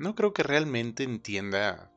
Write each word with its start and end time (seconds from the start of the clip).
no 0.00 0.14
creo 0.14 0.32
que 0.32 0.42
realmente 0.42 1.02
entienda 1.02 1.92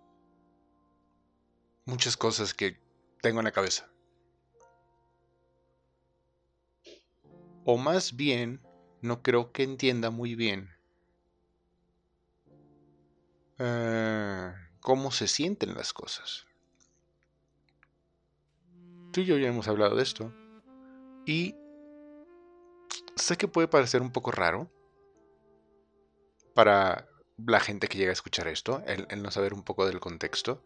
muchas 1.86 2.18
cosas 2.18 2.54
que 2.54 2.78
tengo 3.22 3.40
en 3.40 3.46
la 3.46 3.54
cabeza. 3.54 3.90
O 7.64 7.78
más 7.78 8.18
bien, 8.18 8.60
no 9.02 9.24
creo 9.24 9.54
que 9.54 9.64
entienda 9.64 10.10
muy 10.10 10.36
bien 10.36 10.70
eh, 13.58 14.54
cómo 14.82 15.12
se 15.12 15.30
sienten 15.30 15.74
las 15.74 15.94
cosas. 15.94 16.46
Tú 19.14 19.22
y 19.22 19.26
yo 19.26 19.38
ya 19.38 19.48
hemos 19.48 19.70
hablado 19.70 19.96
de 19.96 20.04
esto. 20.04 20.34
Y 21.26 21.56
sé 23.16 23.38
que 23.38 23.48
puede 23.48 23.70
parecer 23.70 24.02
un 24.02 24.12
poco 24.12 24.32
raro 24.32 24.70
para 26.54 27.08
la 27.38 27.60
gente 27.60 27.88
que 27.88 27.98
llega 27.98 28.12
a 28.12 28.14
escuchar 28.14 28.48
esto, 28.48 28.84
el, 28.86 29.22
no 29.22 29.32
saber 29.32 29.54
un 29.54 29.64
poco 29.64 29.86
del 29.86 30.00
contexto, 30.00 30.64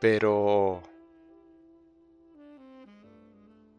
pero 0.00 0.82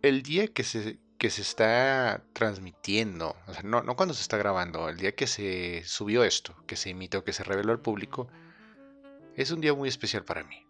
el 0.01 0.21
día 0.21 0.47
que 0.47 0.63
se, 0.63 0.99
que 1.17 1.29
se 1.29 1.41
está 1.41 2.23
transmitiendo, 2.33 3.35
o 3.47 3.53
sea, 3.53 3.63
no, 3.63 3.81
no, 3.81 3.95
cuando 3.95 4.13
se 4.13 4.21
está 4.21 4.37
grabando, 4.37 4.89
el 4.89 4.97
día 4.97 5.15
que 5.15 5.27
se 5.27 5.83
subió 5.85 6.23
esto, 6.23 6.55
que 6.67 6.75
se 6.75 6.91
emitió, 6.91 7.23
que 7.23 7.33
se 7.33 7.43
reveló 7.43 7.71
al 7.71 7.79
público, 7.79 8.27
es 9.35 9.51
un 9.51 9.61
día 9.61 9.73
muy 9.73 9.89
especial 9.89 10.23
para 10.23 10.43
mí. 10.43 10.65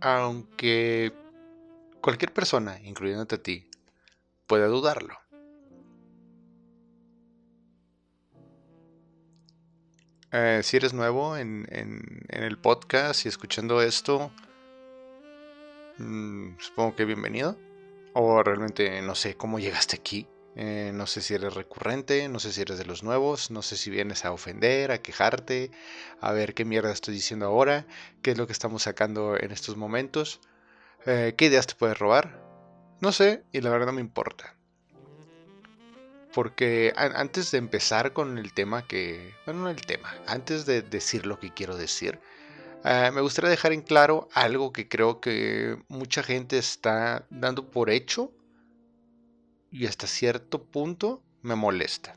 Aunque 0.00 1.12
cualquier 2.00 2.32
persona, 2.32 2.80
incluyéndote 2.82 3.34
a 3.34 3.42
ti, 3.42 3.68
pueda 4.46 4.66
dudarlo. 4.66 5.18
Eh, 10.32 10.60
si 10.64 10.76
eres 10.76 10.92
nuevo 10.92 11.36
en, 11.36 11.66
el 12.28 12.58
podcast 12.58 13.24
y 13.24 13.28
escuchando 13.28 13.80
esto, 13.80 14.32
mm, 15.98 16.58
supongo 16.58 16.96
que 16.96 17.04
bienvenido. 17.04 17.56
O 18.14 18.42
realmente 18.42 19.02
no 19.02 19.14
sé 19.14 19.36
cómo 19.36 19.58
llegaste 19.58 19.96
aquí. 19.96 20.26
Eh, 20.56 20.90
no 20.94 21.06
sé 21.06 21.20
si 21.20 21.34
eres 21.34 21.54
recurrente, 21.54 22.28
no 22.28 22.40
sé 22.40 22.52
si 22.52 22.62
eres 22.62 22.78
de 22.78 22.86
los 22.86 23.02
nuevos, 23.02 23.50
no 23.50 23.62
sé 23.62 23.76
si 23.76 23.90
vienes 23.90 24.24
a 24.24 24.32
ofender, 24.32 24.90
a 24.90 25.02
quejarte, 25.02 25.70
a 26.20 26.32
ver 26.32 26.54
qué 26.54 26.64
mierda 26.64 26.92
estoy 26.92 27.14
diciendo 27.14 27.46
ahora, 27.46 27.86
qué 28.22 28.30
es 28.32 28.38
lo 28.38 28.46
que 28.46 28.54
estamos 28.54 28.84
sacando 28.84 29.36
en 29.38 29.52
estos 29.52 29.76
momentos, 29.76 30.40
eh, 31.04 31.34
qué 31.36 31.46
ideas 31.46 31.66
te 31.66 31.74
puedes 31.74 31.98
robar. 31.98 32.42
No 33.00 33.12
sé, 33.12 33.44
y 33.52 33.60
la 33.60 33.70
verdad 33.70 33.86
no 33.86 33.92
me 33.92 34.00
importa 34.00 34.56
porque 36.36 36.92
antes 36.96 37.50
de 37.50 37.56
empezar 37.56 38.12
con 38.12 38.36
el 38.36 38.52
tema 38.52 38.86
que, 38.86 39.34
bueno, 39.46 39.62
no 39.62 39.70
el 39.70 39.80
tema, 39.80 40.14
antes 40.26 40.66
de 40.66 40.82
decir 40.82 41.24
lo 41.24 41.40
que 41.40 41.54
quiero 41.54 41.78
decir, 41.78 42.20
eh, 42.84 43.10
me 43.14 43.22
gustaría 43.22 43.48
dejar 43.48 43.72
en 43.72 43.80
claro 43.80 44.28
algo 44.34 44.70
que 44.70 44.86
creo 44.86 45.18
que 45.18 45.82
mucha 45.88 46.22
gente 46.22 46.58
está 46.58 47.26
dando 47.30 47.70
por 47.70 47.88
hecho 47.88 48.34
y 49.70 49.86
hasta 49.86 50.06
cierto 50.06 50.62
punto 50.62 51.22
me 51.40 51.54
molesta. 51.54 52.14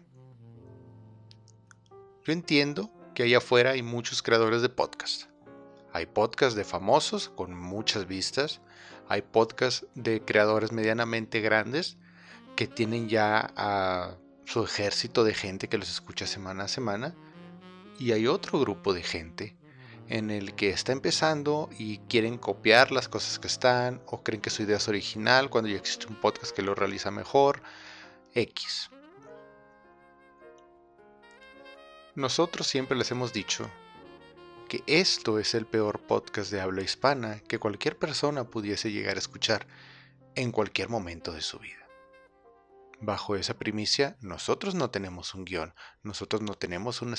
Yo 2.26 2.34
entiendo 2.34 2.92
que 3.16 3.24
allá 3.24 3.38
afuera 3.38 3.70
hay 3.70 3.84
muchos 3.84 4.22
creadores 4.22 4.62
de 4.62 4.68
podcast. 4.68 5.30
Hay 5.94 6.08
podcasts 6.08 6.58
de 6.58 6.66
famosos 6.66 7.30
con 7.30 7.58
muchas 7.58 8.06
vistas. 8.06 8.60
Hay 9.08 9.22
podcasts 9.22 9.88
de 9.96 10.20
creadores 10.26 10.74
medianamente 10.74 11.40
grandes 11.40 11.98
que 12.60 12.68
tienen 12.68 13.08
ya 13.08 13.54
a 13.56 14.18
su 14.44 14.66
ejército 14.66 15.24
de 15.24 15.34
gente 15.34 15.70
que 15.70 15.78
los 15.78 15.90
escucha 15.90 16.28
semana 16.28 16.66
a 16.66 16.68
semana. 16.68 17.16
Y 17.98 18.12
hay 18.12 18.28
otro 18.28 18.60
grupo 18.60 18.94
de 18.94 19.02
gente 19.02 19.56
en 20.10 20.30
el 20.30 20.54
que 20.56 20.70
está 20.70 20.92
empezando 20.92 21.70
y 21.80 22.00
quieren 22.10 22.38
copiar 22.38 22.92
las 22.92 23.08
cosas 23.08 23.40
que 23.40 23.48
están 23.48 24.02
o 24.08 24.24
creen 24.24 24.42
que 24.42 24.50
su 24.50 24.64
idea 24.64 24.76
es 24.76 24.90
original 24.90 25.50
cuando 25.50 25.70
ya 25.70 25.78
existe 25.78 26.08
un 26.08 26.20
podcast 26.20 26.54
que 26.54 26.62
lo 26.62 26.76
realiza 26.76 27.12
mejor. 27.12 27.62
X. 28.34 28.90
Nosotros 32.14 32.68
siempre 32.68 32.98
les 32.98 33.10
hemos 33.10 33.32
dicho 33.32 33.72
que 34.68 34.84
esto 34.86 35.40
es 35.40 35.56
el 35.56 35.66
peor 35.66 36.02
podcast 36.02 36.52
de 36.52 36.60
habla 36.60 36.82
hispana 36.82 37.40
que 37.40 37.58
cualquier 37.58 37.98
persona 37.98 38.44
pudiese 38.44 38.92
llegar 38.92 39.16
a 39.16 39.20
escuchar 39.20 39.66
en 40.36 40.52
cualquier 40.52 40.90
momento 40.90 41.32
de 41.32 41.40
su 41.40 41.58
vida. 41.60 41.79
Bajo 43.02 43.38
esa 43.38 43.54
primicia, 43.54 44.18
nosotros 44.20 44.76
no 44.76 44.90
tenemos 44.90 45.34
un 45.34 45.46
guion, 45.46 45.74
nosotros 46.04 46.42
no 46.42 46.56
tenemos 46.56 47.02
un, 47.02 47.16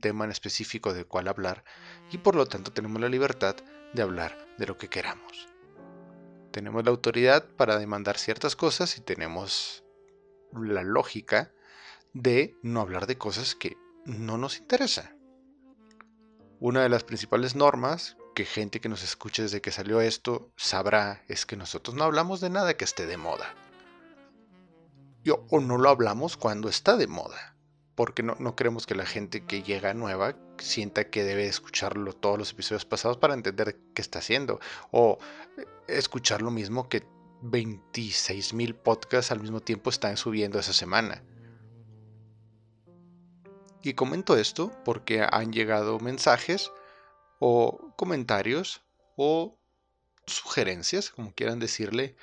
tema 0.00 0.24
en 0.24 0.30
específico 0.30 0.94
de 0.94 1.04
cuál 1.04 1.26
hablar 1.26 1.64
y 2.12 2.18
por 2.18 2.36
lo 2.36 2.46
tanto 2.46 2.72
tenemos 2.72 3.00
la 3.00 3.08
libertad 3.08 3.56
de 3.92 4.02
hablar 4.02 4.46
de 4.58 4.66
lo 4.66 4.78
que 4.78 4.88
queramos. 4.88 5.48
Tenemos 6.52 6.84
la 6.84 6.92
autoridad 6.92 7.48
para 7.56 7.78
demandar 7.78 8.16
ciertas 8.16 8.54
cosas 8.54 8.96
y 8.96 9.00
tenemos 9.00 9.82
la 10.52 10.84
lógica 10.84 11.52
de 12.12 12.56
no 12.62 12.80
hablar 12.80 13.08
de 13.08 13.18
cosas 13.18 13.56
que 13.56 13.76
no 14.04 14.38
nos 14.38 14.58
interesan. 14.58 15.18
Una 16.60 16.84
de 16.84 16.88
las 16.88 17.02
principales 17.02 17.56
normas 17.56 18.16
que 18.36 18.44
gente 18.44 18.80
que 18.80 18.88
nos 18.88 19.02
escuche 19.02 19.42
desde 19.42 19.60
que 19.60 19.72
salió 19.72 20.00
esto 20.00 20.52
sabrá 20.56 21.24
es 21.26 21.44
que 21.44 21.56
nosotros 21.56 21.96
no 21.96 22.04
hablamos 22.04 22.40
de 22.40 22.50
nada 22.50 22.76
que 22.76 22.84
esté 22.84 23.06
de 23.06 23.16
moda 23.16 23.52
o 25.30 25.60
no 25.60 25.78
lo 25.78 25.88
hablamos 25.88 26.36
cuando 26.36 26.68
está 26.68 26.96
de 26.96 27.06
moda. 27.06 27.56
Porque 27.94 28.22
no, 28.22 28.36
no 28.40 28.56
queremos 28.56 28.86
que 28.86 28.94
la 28.94 29.06
gente 29.06 29.44
que 29.44 29.62
llega 29.62 29.94
nueva 29.94 30.36
sienta 30.58 31.10
que 31.10 31.22
debe 31.22 31.46
escucharlo 31.46 32.12
todos 32.12 32.38
los 32.38 32.50
episodios 32.50 32.84
pasados 32.84 33.18
para 33.18 33.34
entender 33.34 33.78
qué 33.94 34.02
está 34.02 34.18
haciendo. 34.18 34.60
O 34.90 35.18
eh, 35.56 35.66
escuchar 35.86 36.42
lo 36.42 36.50
mismo 36.50 36.88
que 36.88 37.04
26.000 37.42 38.74
podcasts 38.74 39.30
al 39.30 39.40
mismo 39.40 39.60
tiempo 39.60 39.90
están 39.90 40.16
subiendo 40.16 40.58
esa 40.58 40.72
semana. 40.72 41.22
Y 43.82 43.92
comento 43.92 44.36
esto 44.36 44.72
porque 44.84 45.26
han 45.30 45.52
llegado 45.52 46.00
mensajes 46.00 46.72
o 47.38 47.92
comentarios 47.96 48.82
o 49.16 49.58
sugerencias, 50.26 51.10
como 51.10 51.34
quieran 51.34 51.58
decirle, 51.58 52.16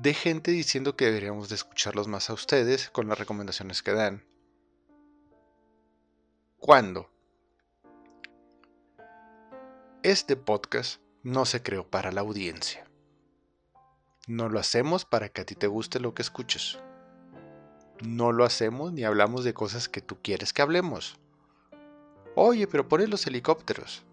de 0.00 0.14
gente 0.14 0.52
diciendo 0.52 0.94
que 0.94 1.06
deberíamos 1.06 1.48
de 1.48 1.56
escucharlos 1.56 2.06
más 2.06 2.30
a 2.30 2.32
ustedes 2.32 2.88
con 2.90 3.08
las 3.08 3.18
recomendaciones 3.18 3.82
que 3.82 3.92
dan. 3.92 4.24
¿Cuándo? 6.58 7.10
Este 10.04 10.36
podcast 10.36 11.00
no 11.24 11.44
se 11.44 11.62
creó 11.62 11.84
para 11.84 12.12
la 12.12 12.20
audiencia. 12.20 12.88
No 14.28 14.48
lo 14.48 14.60
hacemos 14.60 15.04
para 15.04 15.30
que 15.30 15.40
a 15.40 15.46
ti 15.46 15.56
te 15.56 15.66
guste 15.66 15.98
lo 15.98 16.14
que 16.14 16.22
escuches. 16.22 16.78
No 18.00 18.30
lo 18.30 18.44
hacemos 18.44 18.92
ni 18.92 19.02
hablamos 19.02 19.42
de 19.42 19.54
cosas 19.54 19.88
que 19.88 20.00
tú 20.00 20.18
quieres 20.22 20.52
que 20.52 20.62
hablemos. 20.62 21.18
Oye, 22.36 22.68
pero 22.68 22.86
ponen 22.86 23.10
los 23.10 23.26
helicópteros. 23.26 24.04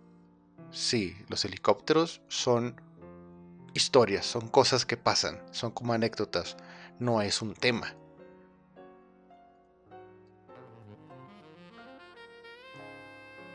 Sí, 0.72 1.16
los 1.30 1.46
helicópteros 1.46 2.22
son 2.28 2.82
historias, 3.76 4.26
son 4.26 4.48
cosas 4.48 4.86
que 4.86 4.98
pasan, 4.98 5.40
son 5.52 5.70
como 5.70 5.94
anécdotas, 5.94 6.58
no 6.98 7.22
es 7.22 7.42
un 7.42 7.54
tema. 7.54 7.94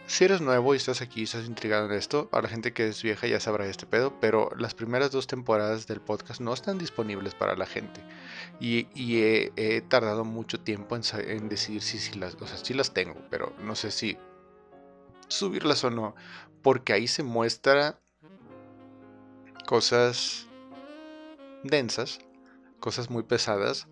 Si 0.07 0.25
eres 0.25 0.41
nuevo 0.41 0.75
y 0.75 0.77
estás 0.77 1.03
aquí 1.03 1.21
y 1.21 1.23
estás 1.23 1.47
intrigado 1.47 1.87
en 1.87 1.93
esto, 1.93 2.29
a 2.33 2.43
la 2.43 2.49
gente 2.49 2.73
que 2.73 2.89
es 2.89 3.03
vieja 3.03 3.29
ya 3.29 3.39
sabrá 3.39 3.67
este 3.67 3.87
pedo, 3.87 4.19
pero 4.21 4.51
las 4.59 4.75
primeras 4.75 5.13
dos 5.13 5.27
temporadas 5.29 5.87
del 5.87 6.01
podcast 6.01 6.41
no 6.41 6.53
están 6.53 6.79
disponibles 6.79 7.35
para 7.35 7.57
la 7.57 7.65
gente. 7.65 8.01
Y, 8.59 8.89
he, 8.97 9.81
tardado 9.89 10.25
mucho 10.25 10.61
tiempo 10.61 10.97
en, 10.97 11.49
decidir 11.49 11.81
si, 11.81 11.99
si 11.99 12.19
las, 12.19 12.35
o 12.35 12.47
sea, 12.47 12.57
si 12.57 12.75
las 12.75 12.93
tengo, 12.93 13.25
pero 13.31 13.55
no 13.61 13.77
sé 13.77 13.93
si 13.93 14.19
subirlas 15.29 15.85
o 15.85 15.91
no, 15.91 16.17
porque 16.61 16.93
ahí 16.93 17.07
se 17.07 17.23
muestra 17.23 18.01
cosas 19.71 20.49
densas, 21.63 22.19
cosas 22.81 23.09
muy 23.09 23.23
pesadas, 23.23 23.87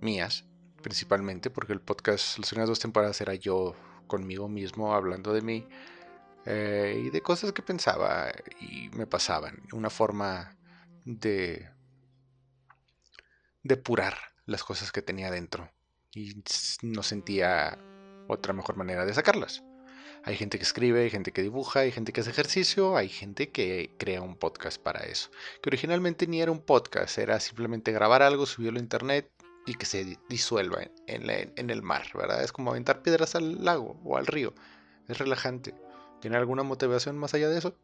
mías, 0.00 0.44
principalmente, 0.82 1.50
porque 1.50 1.72
el 1.72 1.80
podcast, 1.80 2.36
las 2.40 2.48
primeras 2.48 2.68
dos 2.68 2.80
temporadas 2.80 3.20
era 3.20 3.36
yo 3.36 3.76
conmigo 4.08 4.48
mismo 4.48 4.92
hablando 4.92 5.32
de 5.32 5.40
mí 5.40 5.68
eh, 6.46 7.00
y 7.00 7.10
de 7.10 7.20
cosas 7.20 7.52
que 7.52 7.62
pensaba 7.62 8.32
y 8.60 8.88
me 8.88 9.06
pasaban. 9.06 9.62
Una 9.72 9.88
forma 9.88 10.56
de 11.04 11.70
depurar 13.62 14.16
las 14.46 14.64
cosas 14.64 14.90
que 14.90 15.00
tenía 15.00 15.30
dentro 15.30 15.70
y 16.10 16.42
no 16.82 17.04
sentía 17.04 17.78
otra 18.26 18.52
mejor 18.52 18.74
manera 18.76 19.06
de 19.06 19.14
sacarlas. 19.14 19.62
Hay 20.26 20.36
gente 20.36 20.56
que 20.56 20.64
escribe, 20.64 21.02
hay 21.02 21.10
gente 21.10 21.32
que 21.32 21.42
dibuja, 21.42 21.80
hay 21.80 21.92
gente 21.92 22.12
que 22.12 22.22
hace 22.22 22.30
ejercicio, 22.30 22.96
hay 22.96 23.10
gente 23.10 23.50
que 23.50 23.90
crea 23.98 24.22
un 24.22 24.36
podcast 24.36 24.80
para 24.80 25.00
eso. 25.00 25.30
Que 25.60 25.68
originalmente 25.68 26.26
ni 26.26 26.40
era 26.40 26.50
un 26.50 26.62
podcast, 26.62 27.18
era 27.18 27.38
simplemente 27.40 27.92
grabar 27.92 28.22
algo, 28.22 28.46
subirlo 28.46 28.78
a 28.78 28.82
internet 28.82 29.30
y 29.66 29.74
que 29.74 29.84
se 29.84 30.18
disuelva 30.30 30.78
en, 31.06 31.70
el 31.70 31.82
mar, 31.82 32.06
¿verdad? 32.14 32.42
Es 32.42 32.52
como 32.52 32.70
aventar 32.70 33.02
piedras 33.02 33.34
al 33.34 33.62
lago 33.62 34.00
o 34.02 34.16
al 34.16 34.26
río. 34.26 34.54
Es 35.08 35.18
relajante. 35.18 35.74
¿Tiene 36.22 36.38
alguna 36.38 36.62
motivación 36.62 37.18
más 37.18 37.34
allá 37.34 37.50
de 37.50 37.58
eso? 37.58 37.76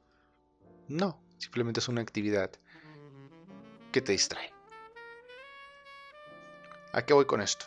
No, 0.89 1.23
simplemente 1.37 1.81
es 1.81 1.89
una 1.89 2.01
actividad 2.01 2.51
que 3.93 4.01
te 4.01 4.13
distrae. 4.13 4.51
¿A 6.95 7.03
qué 7.05 7.13
voy 7.13 7.27
con 7.27 7.43
esto? 7.43 7.67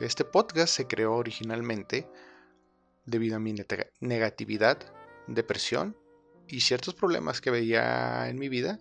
Este 0.00 0.24
podcast 0.24 0.74
se 0.74 0.86
creó 0.86 1.14
originalmente 1.14 2.08
debido 3.04 3.36
a 3.36 3.38
mi 3.38 3.54
negatividad, 4.00 4.78
depresión 5.26 5.94
y 6.48 6.60
ciertos 6.60 6.94
problemas 6.94 7.42
que 7.42 7.50
veía 7.50 8.28
en 8.28 8.38
mi 8.38 8.48
vida 8.48 8.80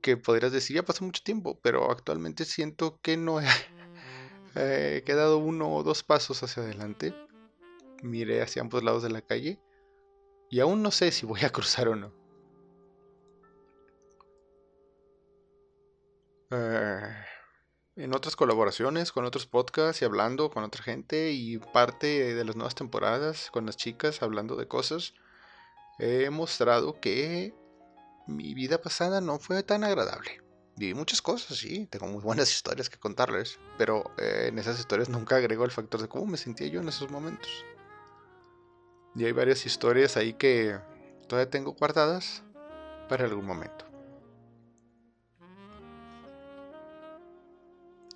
que 0.00 0.16
podrías 0.16 0.52
decir 0.52 0.76
ya 0.76 0.82
pasó 0.82 1.04
mucho 1.04 1.22
tiempo, 1.22 1.60
pero 1.62 1.90
actualmente 1.90 2.44
siento 2.44 2.98
que 3.02 3.16
no 3.16 3.40
he 3.40 5.02
quedado 5.04 5.38
uno 5.38 5.72
o 5.72 5.82
dos 5.84 6.02
pasos 6.02 6.42
hacia 6.42 6.62
adelante. 6.64 7.14
Miré 8.02 8.42
hacia 8.42 8.62
ambos 8.62 8.82
lados 8.82 9.02
de 9.02 9.10
la 9.10 9.22
calle 9.22 9.60
y 10.50 10.60
aún 10.60 10.82
no 10.82 10.90
sé 10.90 11.12
si 11.12 11.26
voy 11.26 11.42
a 11.42 11.50
cruzar 11.52 11.88
o 11.88 11.96
no. 11.96 12.12
Eh, 16.50 17.27
en 17.98 18.14
otras 18.14 18.36
colaboraciones 18.36 19.10
con 19.10 19.24
otros 19.24 19.46
podcasts 19.46 20.00
y 20.02 20.04
hablando 20.04 20.50
con 20.50 20.62
otra 20.62 20.84
gente 20.84 21.32
y 21.32 21.58
parte 21.58 22.34
de 22.34 22.44
las 22.44 22.54
nuevas 22.54 22.76
temporadas 22.76 23.50
con 23.50 23.66
las 23.66 23.76
chicas 23.76 24.22
hablando 24.22 24.54
de 24.54 24.68
cosas, 24.68 25.14
he 25.98 26.30
mostrado 26.30 27.00
que 27.00 27.54
mi 28.28 28.54
vida 28.54 28.80
pasada 28.80 29.20
no 29.20 29.40
fue 29.40 29.64
tan 29.64 29.82
agradable. 29.82 30.40
Viví 30.76 30.94
muchas 30.94 31.20
cosas, 31.20 31.58
sí, 31.58 31.86
tengo 31.86 32.06
muy 32.06 32.22
buenas 32.22 32.50
historias 32.54 32.88
que 32.88 32.98
contarles, 32.98 33.58
pero 33.76 34.12
eh, 34.16 34.46
en 34.48 34.60
esas 34.60 34.78
historias 34.78 35.08
nunca 35.08 35.36
agregó 35.36 35.64
el 35.64 35.72
factor 35.72 36.00
de 36.00 36.08
cómo 36.08 36.26
me 36.26 36.36
sentía 36.36 36.68
yo 36.68 36.80
en 36.80 36.88
esos 36.88 37.10
momentos. 37.10 37.50
Y 39.16 39.24
hay 39.24 39.32
varias 39.32 39.66
historias 39.66 40.16
ahí 40.16 40.34
que 40.34 40.78
todavía 41.26 41.50
tengo 41.50 41.72
guardadas 41.72 42.44
para 43.08 43.24
algún 43.24 43.46
momento. 43.46 43.87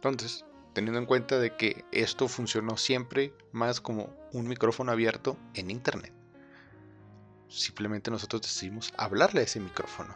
Entonces, 0.02 0.44
teniendo 0.72 0.99
en 0.99 1.06
cuenta 1.06 1.38
de 1.38 1.56
que 1.56 1.84
esto 1.93 2.28
funcionó 2.28 2.76
siempre 2.76 3.34
más 3.52 3.81
como 3.81 4.14
un 4.32 4.49
micrófono 4.49 4.93
abierto 4.93 5.37
en 5.54 5.70
internet 5.70 6.12
simplemente 7.52 8.10
nosotros 8.10 8.43
decidimos 8.43 8.93
hablarle 8.96 9.40
a 9.40 9.44
ese 9.44 9.60
micrófono. 9.60 10.14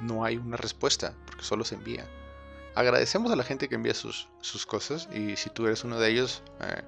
No 0.00 0.24
hay 0.24 0.36
una 0.36 0.56
respuesta, 0.56 1.14
porque 1.26 1.44
solo 1.44 1.64
se 1.64 1.76
envía. 1.76 2.06
Agradecemos 2.74 3.32
a 3.32 3.36
la 3.36 3.44
gente 3.44 3.68
que 3.68 3.74
envía 3.74 3.94
sus, 3.94 4.28
sus 4.40 4.66
cosas 4.66 5.08
y 5.12 5.36
si 5.36 5.50
tú 5.50 5.66
eres 5.66 5.84
uno 5.84 5.98
de 5.98 6.10
ellos, 6.10 6.42
eh, 6.60 6.82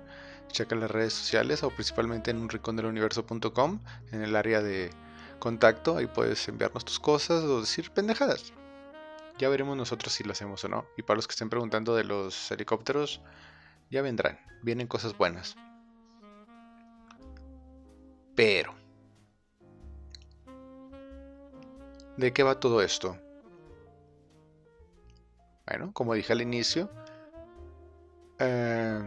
checa 0.49 0.77
las 0.77 0.91
redes 0.91 1.13
sociales 1.13 1.63
o 1.63 1.71
principalmente 1.71 2.31
en 2.31 2.39
unricondeluniverso.com, 2.39 3.81
en 4.13 4.23
el 4.23 4.37
área 4.37 4.63
de 4.63 4.91
contacto, 5.39 5.97
ahí 5.97 6.07
puedes 6.07 6.47
enviarnos 6.49 6.85
tus 6.85 7.01
cosas 7.01 7.43
o 7.45 7.61
decir 7.61 7.91
pendejadas. 7.91 8.53
Ya 9.41 9.49
veremos 9.49 9.77
nosotros 9.77 10.13
si 10.13 10.23
lo 10.23 10.33
hacemos 10.33 10.65
o 10.65 10.69
no. 10.69 10.87
Y 10.97 11.03
para 11.03 11.17
los 11.17 11.27
que 11.27 11.33
estén 11.33 11.51
preguntando 11.51 11.97
de 11.97 12.05
los 12.05 12.51
helicópteros, 12.53 13.21
ya 13.91 14.03
vendrán, 14.03 14.39
vienen 14.63 14.87
cosas 14.87 15.17
buenas. 15.17 15.57
Pero 18.37 18.75
¿De 22.21 22.35
qué 22.35 22.43
va 22.43 22.61
todo 22.61 22.83
esto? 22.83 23.17
Bueno, 25.67 25.91
como 25.95 26.13
dije 26.13 26.35
al 26.35 26.43
inicio, 26.43 26.91
eh, 28.39 29.01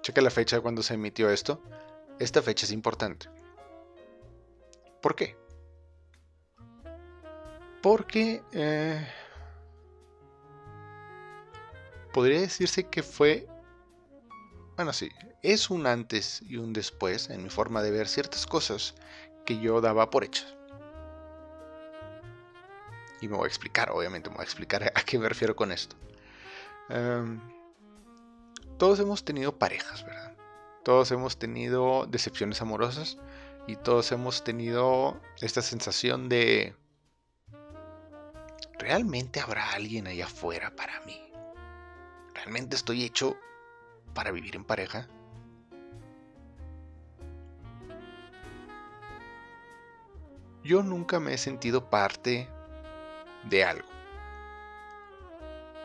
cheque 0.00 0.20
la 0.20 0.30
fecha 0.30 0.60
cuando 0.60 0.82
se 0.82 0.94
emitió 0.94 1.30
esto. 1.30 1.62
Esta 2.18 2.42
fecha 2.42 2.66
es 2.66 2.72
importante. 2.72 3.28
¿Por 5.00 5.14
qué? 5.14 5.36
Porque 7.80 8.42
eh, 8.50 9.06
podría 12.14 12.40
decirse 12.40 12.84
que 12.84 13.02
fue, 13.02 13.46
bueno, 14.76 14.92
sí, 14.92 15.10
es 15.42 15.68
un 15.68 15.86
antes 15.86 16.40
y 16.42 16.56
un 16.56 16.72
después 16.72 17.28
en 17.28 17.42
mi 17.42 17.50
forma 17.50 17.82
de 17.82 17.90
ver 17.90 18.06
ciertas 18.06 18.46
cosas 18.46 18.94
que 19.44 19.58
yo 19.58 19.80
daba 19.80 20.10
por 20.10 20.22
hechas. 20.22 20.54
Y 23.20 23.26
me 23.26 23.36
voy 23.36 23.46
a 23.46 23.48
explicar, 23.48 23.90
obviamente, 23.90 24.30
me 24.30 24.36
voy 24.36 24.42
a 24.42 24.44
explicar 24.44 24.92
a 24.94 25.02
qué 25.02 25.18
me 25.18 25.28
refiero 25.28 25.56
con 25.56 25.72
esto. 25.72 25.96
Em, 26.88 27.40
todos 28.78 29.00
hemos 29.00 29.24
tenido 29.24 29.58
parejas, 29.58 30.04
¿verdad? 30.04 30.36
Todos 30.84 31.10
hemos 31.10 31.36
tenido 31.36 32.06
decepciones 32.06 32.60
amorosas 32.60 33.18
y 33.66 33.74
todos 33.74 34.12
hemos 34.12 34.44
tenido 34.44 35.20
esta 35.40 35.62
sensación 35.62 36.28
de... 36.28 36.76
¿Realmente 38.78 39.40
habrá 39.40 39.72
alguien 39.72 40.06
allá 40.06 40.26
afuera 40.26 40.76
para 40.76 41.00
mí? 41.00 41.33
¿Realmente 42.44 42.76
estoy 42.76 43.04
hecho 43.04 43.38
para 44.12 44.30
vivir 44.30 44.54
en 44.54 44.64
pareja? 44.64 45.08
Yo 50.62 50.82
nunca 50.82 51.20
me 51.20 51.32
he 51.32 51.38
sentido 51.38 51.88
parte 51.88 52.46
de 53.48 53.64
algo. 53.64 53.88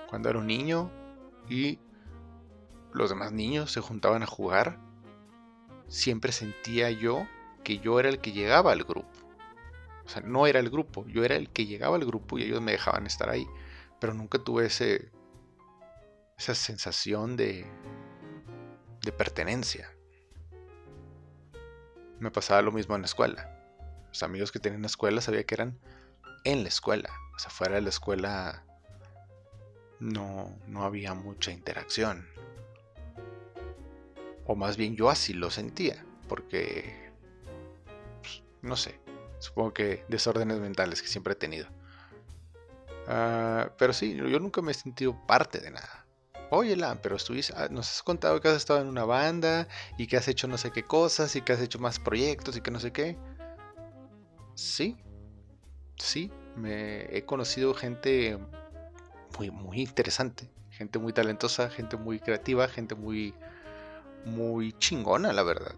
Cuando 0.09 0.29
era 0.29 0.39
un 0.39 0.47
niño 0.47 0.91
y 1.47 1.79
los 2.91 3.09
demás 3.09 3.31
niños 3.31 3.71
se 3.71 3.79
juntaban 3.79 4.23
a 4.23 4.27
jugar, 4.27 4.79
siempre 5.87 6.33
sentía 6.33 6.91
yo 6.91 7.25
que 7.63 7.79
yo 7.79 8.01
era 8.01 8.09
el 8.09 8.19
que 8.19 8.33
llegaba 8.33 8.73
al 8.73 8.83
grupo. 8.83 9.07
O 10.05 10.09
sea, 10.09 10.23
no 10.23 10.45
era 10.45 10.59
el 10.59 10.69
grupo, 10.69 11.05
yo 11.07 11.23
era 11.23 11.37
el 11.37 11.49
que 11.51 11.65
llegaba 11.65 11.95
al 11.95 12.05
grupo 12.05 12.37
y 12.37 12.43
ellos 12.43 12.61
me 12.61 12.73
dejaban 12.73 13.05
estar 13.05 13.29
ahí. 13.29 13.47
Pero 14.01 14.13
nunca 14.13 14.39
tuve 14.39 14.65
ese, 14.65 15.09
esa 16.39 16.55
sensación 16.55 17.35
de, 17.35 17.65
de 19.03 19.11
pertenencia. 19.11 19.93
Me 22.19 22.31
pasaba 22.31 22.61
lo 22.61 22.71
mismo 22.71 22.95
en 22.95 23.01
la 23.01 23.07
escuela. 23.07 23.55
Los 24.07 24.23
amigos 24.23 24.51
que 24.51 24.59
tenía 24.59 24.77
en 24.77 24.81
la 24.81 24.87
escuela 24.87 25.19
sabía 25.21 25.43
que 25.43 25.55
eran 25.55 25.77
en 26.45 26.63
la 26.63 26.69
escuela. 26.69 27.09
O 27.35 27.39
sea, 27.39 27.51
fuera 27.51 27.75
de 27.75 27.81
la 27.81 27.89
escuela 27.89 28.63
no, 29.99 30.57
no 30.65 30.83
había 30.83 31.13
mucha 31.13 31.51
interacción. 31.51 32.25
O 34.45 34.55
más 34.55 34.77
bien 34.77 34.95
yo 34.95 35.09
así 35.09 35.33
lo 35.33 35.51
sentía, 35.51 36.03
porque, 36.27 37.11
pues, 38.21 38.41
no 38.61 38.77
sé, 38.77 38.99
supongo 39.39 39.73
que 39.73 40.05
desórdenes 40.07 40.59
mentales 40.59 41.01
que 41.01 41.07
siempre 41.09 41.33
he 41.33 41.35
tenido. 41.35 41.67
Ah, 43.07 43.71
pero 43.77 43.91
sí, 43.91 44.15
yo 44.15 44.39
nunca 44.39 44.61
me 44.61 44.71
he 44.71 44.75
sentido 44.75 45.15
parte 45.27 45.59
de 45.59 45.71
nada. 45.71 46.08
Oye, 46.51 46.75
Lan, 46.75 46.99
pero 47.01 47.15
estuviste, 47.15 47.53
ah, 47.55 47.67
nos 47.69 47.91
has 47.91 48.01
contado 48.01 48.41
que 48.41 48.47
has 48.47 48.55
estado 48.55 48.81
en 48.81 48.87
una 48.87 49.05
banda 49.05 49.67
y 49.97 50.07
que 50.07 50.17
has 50.17 50.27
hecho 50.27 50.47
no 50.47 50.57
sé 50.57 50.71
qué 50.71 50.83
cosas 50.83 51.35
y 51.35 51.41
que 51.41 51.53
has 51.53 51.61
hecho 51.61 51.77
más 51.77 51.99
proyectos 51.99 52.57
y 52.57 52.61
que 52.61 52.71
no 52.71 52.79
sé 52.79 52.91
qué. 52.91 53.17
Sí, 54.55 54.97
sí, 55.97 56.31
me 56.55 57.15
he 57.15 57.23
conocido 57.23 57.75
gente 57.75 58.39
muy, 59.37 59.51
muy 59.51 59.81
interesante, 59.81 60.49
gente 60.71 60.97
muy 60.97 61.13
talentosa, 61.13 61.69
gente 61.69 61.97
muy 61.97 62.19
creativa, 62.19 62.67
gente 62.67 62.95
muy, 62.95 63.35
muy 64.25 64.73
chingona, 64.73 65.31
la 65.33 65.43
verdad. 65.43 65.75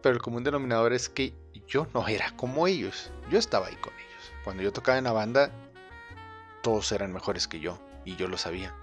Pero 0.00 0.14
el 0.14 0.22
común 0.22 0.44
denominador 0.44 0.92
es 0.92 1.08
que 1.08 1.34
yo 1.66 1.88
no 1.92 2.06
era 2.06 2.30
como 2.36 2.68
ellos, 2.68 3.10
yo 3.30 3.38
estaba 3.40 3.66
ahí 3.66 3.76
con 3.76 3.92
ellos. 3.94 4.32
Cuando 4.44 4.62
yo 4.62 4.72
tocaba 4.72 4.96
en 4.96 5.04
la 5.04 5.12
banda, 5.12 5.50
todos 6.62 6.92
eran 6.92 7.12
mejores 7.12 7.48
que 7.48 7.58
yo, 7.58 7.78
y 8.06 8.16
yo 8.16 8.28
lo 8.28 8.38
sabía, 8.38 8.74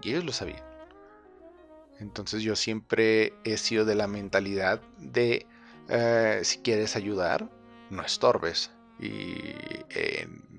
y 0.00 0.10
ellos 0.10 0.24
lo 0.24 0.32
sabían. 0.32 0.64
Entonces 1.98 2.42
yo 2.42 2.56
siempre 2.56 3.34
he 3.44 3.58
sido 3.58 3.84
de 3.84 3.94
la 3.94 4.06
mentalidad 4.06 4.80
de 4.96 5.46
eh, 5.90 6.40
si 6.44 6.58
quieres 6.58 6.96
ayudar, 6.96 7.50
no 7.90 8.02
estorbes. 8.02 8.70
Y 8.98 9.34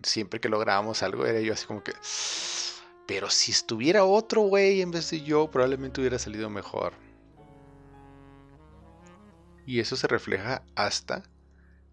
siempre 0.04 0.40
que 0.40 0.50
lográbamos 0.50 1.02
algo 1.04 1.26
era 1.26 1.40
yo 1.40 1.54
así 1.54 1.66
como 1.66 1.84
que... 1.84 1.94
Pero 3.08 3.30
si 3.30 3.52
estuviera 3.52 4.04
otro 4.04 4.42
güey 4.42 4.82
en 4.82 4.92
vez 4.92 5.10
de 5.10 5.22
yo, 5.22 5.50
probablemente 5.50 6.00
hubiera 6.02 6.20
salido 6.20 6.50
mejor. 6.50 6.94
Y 9.66 9.80
eso 9.80 9.96
se 9.96 10.08
refleja 10.08 10.64
hasta 10.76 11.24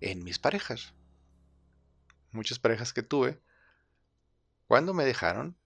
en 0.00 0.24
mis 0.24 0.38
parejas. 0.38 0.94
Muchas 2.32 2.58
parejas 2.58 2.92
que 2.92 3.02
tuve, 3.02 3.40
cuando 4.66 4.92
me 4.94 5.04
dejaron, 5.04 5.56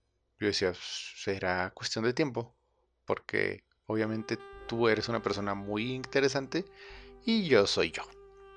yo 0.42 0.48
decía, 0.48 0.72
será 0.74 1.70
cuestión 1.70 2.04
de 2.04 2.12
tiempo. 2.12 2.56
Porque 3.04 3.64
obviamente 3.86 4.38
tú 4.68 4.88
eres 4.88 5.08
una 5.08 5.22
persona 5.22 5.54
muy 5.54 5.92
interesante 5.92 6.64
y 7.24 7.46
yo 7.46 7.66
soy 7.66 7.90
yo 7.90 8.02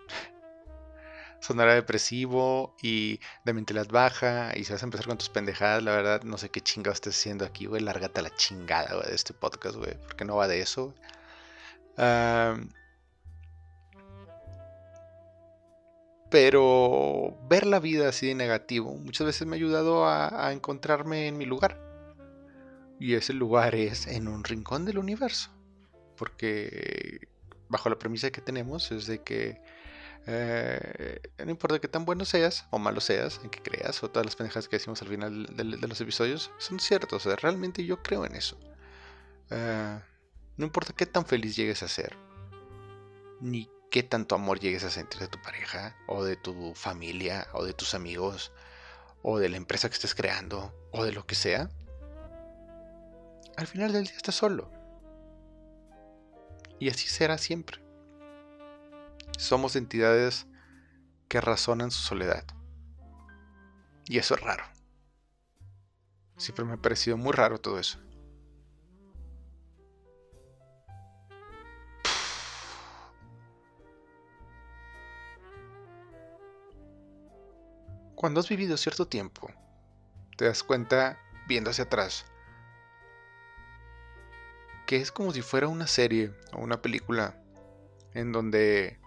sonará 1.42 1.74
depresivo 1.76 2.76
y 2.82 3.20
de 3.44 3.54
mentalidad 3.54 3.88
baja 3.90 4.52
y 4.56 4.64
si 4.64 4.74
vas 4.74 4.82
a 4.82 4.86
empezar 4.86 5.08
con 5.08 5.18
tus 5.18 5.30
pendejadas, 5.30 5.84
la 5.84 5.92
verdad 5.92 6.24
no 6.24 6.38
sé 6.38 6.50
qué 6.50 6.62
chingado 6.62 6.94
estés 6.94 7.18
haciendo 7.18 7.46
aquí, 7.46 7.66
güey, 7.66 7.82
lárgate 7.82 8.22
la 8.22 8.34
chingada, 8.36 9.00
de 9.06 9.14
este 9.14 9.34
podcast, 9.34 9.76
güey, 9.76 9.98
porque 10.02 10.26
no 10.26 10.36
va 10.36 10.48
de 10.48 10.62
eso. 10.62 10.96
Pero 16.36 17.34
ver 17.48 17.66
la 17.66 17.80
vida 17.80 18.10
así 18.10 18.28
de 18.28 18.36
negativo 18.36 18.94
muchas 18.94 19.26
veces 19.26 19.48
me 19.48 19.56
ha 19.56 19.58
ayudado 19.58 20.06
a, 20.06 20.52
encontrarme 20.52 21.30
en 21.30 21.38
mi 21.38 21.46
lugar. 21.46 21.80
Y 23.00 23.14
ese 23.14 23.32
lugar 23.32 23.74
es 23.74 24.06
en 24.06 24.28
un 24.28 24.44
rincón 24.44 24.84
del 24.84 24.98
universo. 24.98 25.50
Porque 26.18 27.30
bajo 27.70 27.88
la 27.88 27.98
premisa 27.98 28.32
que 28.32 28.42
tenemos 28.42 28.92
es 28.92 29.08
de 29.08 29.24
que 29.24 29.62
eh, 30.28 31.22
no 31.38 31.52
importa 31.52 31.80
que 31.80 31.88
tan 31.88 32.04
bueno 32.04 32.26
seas 32.26 32.68
o 32.70 32.80
malo 32.80 33.00
seas, 33.00 33.40
en 33.42 33.50
que 33.50 33.62
creas, 33.62 34.04
o 34.04 34.12
todas 34.12 34.26
las 34.26 34.36
pendejas 34.36 34.68
que 34.68 34.76
decimos 34.76 35.02
al 35.02 35.08
final 35.08 35.56
de, 35.56 35.64
los 35.64 36.02
episodios, 36.02 36.52
son 36.58 36.82
ciertos. 36.82 37.26
O 37.26 37.30
sea, 37.30 37.38
realmente 37.38 37.86
yo 37.86 38.04
creo 38.04 38.26
en 38.26 38.36
eso. 38.36 38.60
Eh, 39.52 40.00
no 40.58 40.66
importa 40.66 40.92
qué 40.92 41.06
tan 41.06 41.26
feliz 41.26 41.56
llegues 41.56 41.82
a 41.82 41.88
ser, 41.88 42.18
ni 43.40 43.70
qué 43.92 44.04
tanto 44.04 44.36
amor 44.36 44.60
llegues 44.60 44.84
a 44.84 44.90
sentir 44.90 45.20
de 45.22 45.28
tu 45.28 45.42
pareja, 45.42 45.96
o 46.08 46.24
de 46.24 46.36
tu 46.36 46.74
familia, 46.76 47.48
o 47.54 47.64
de 47.64 47.74
tus 47.74 47.94
amigos, 47.94 48.52
o 49.22 49.40
de 49.40 49.50
la 49.50 49.58
empresa 49.58 49.90
que 49.90 49.96
estés 49.96 50.16
creando, 50.16 50.74
o 50.92 51.04
de 51.04 51.12
lo 51.12 51.26
que 51.26 51.36
sea, 51.36 51.70
al 53.58 53.68
final 53.68 53.94
del 53.94 54.06
día 54.06 54.16
estás 54.16 54.36
solo. 54.36 54.70
Y 56.80 56.90
así 56.90 57.08
será 57.08 57.38
siempre. 57.38 57.82
Somos 59.38 59.76
entidades 59.76 60.46
que 61.28 61.42
razonan 61.42 61.92
su 61.92 62.02
soledad. 62.02 62.46
Y 64.06 64.18
eso 64.18 64.36
es 64.36 64.42
raro. 64.42 64.66
Siempre 66.38 66.66
me 66.66 66.74
ha 66.74 66.78
parecido 66.78 67.18
muy 67.18 67.32
raro 67.32 67.60
todo 67.60 67.80
eso. 67.80 68.00
Cuando 78.26 78.40
has 78.40 78.50
vivido 78.50 78.76
cierto 78.76 79.06
tiempo, 79.06 79.52
te 80.36 80.46
das 80.46 80.64
cuenta, 80.64 81.20
viendo 81.48 81.70
hacia 81.70 81.84
atrás, 81.84 82.26
que 84.88 84.96
es 84.96 85.12
como 85.12 85.32
si 85.32 85.44
fuera 85.44 85.68
una 85.68 85.86
serie 85.86 86.34
o 86.52 86.64
una 86.64 86.82
película 86.82 87.40
en 88.16 88.32
donde 88.32 88.98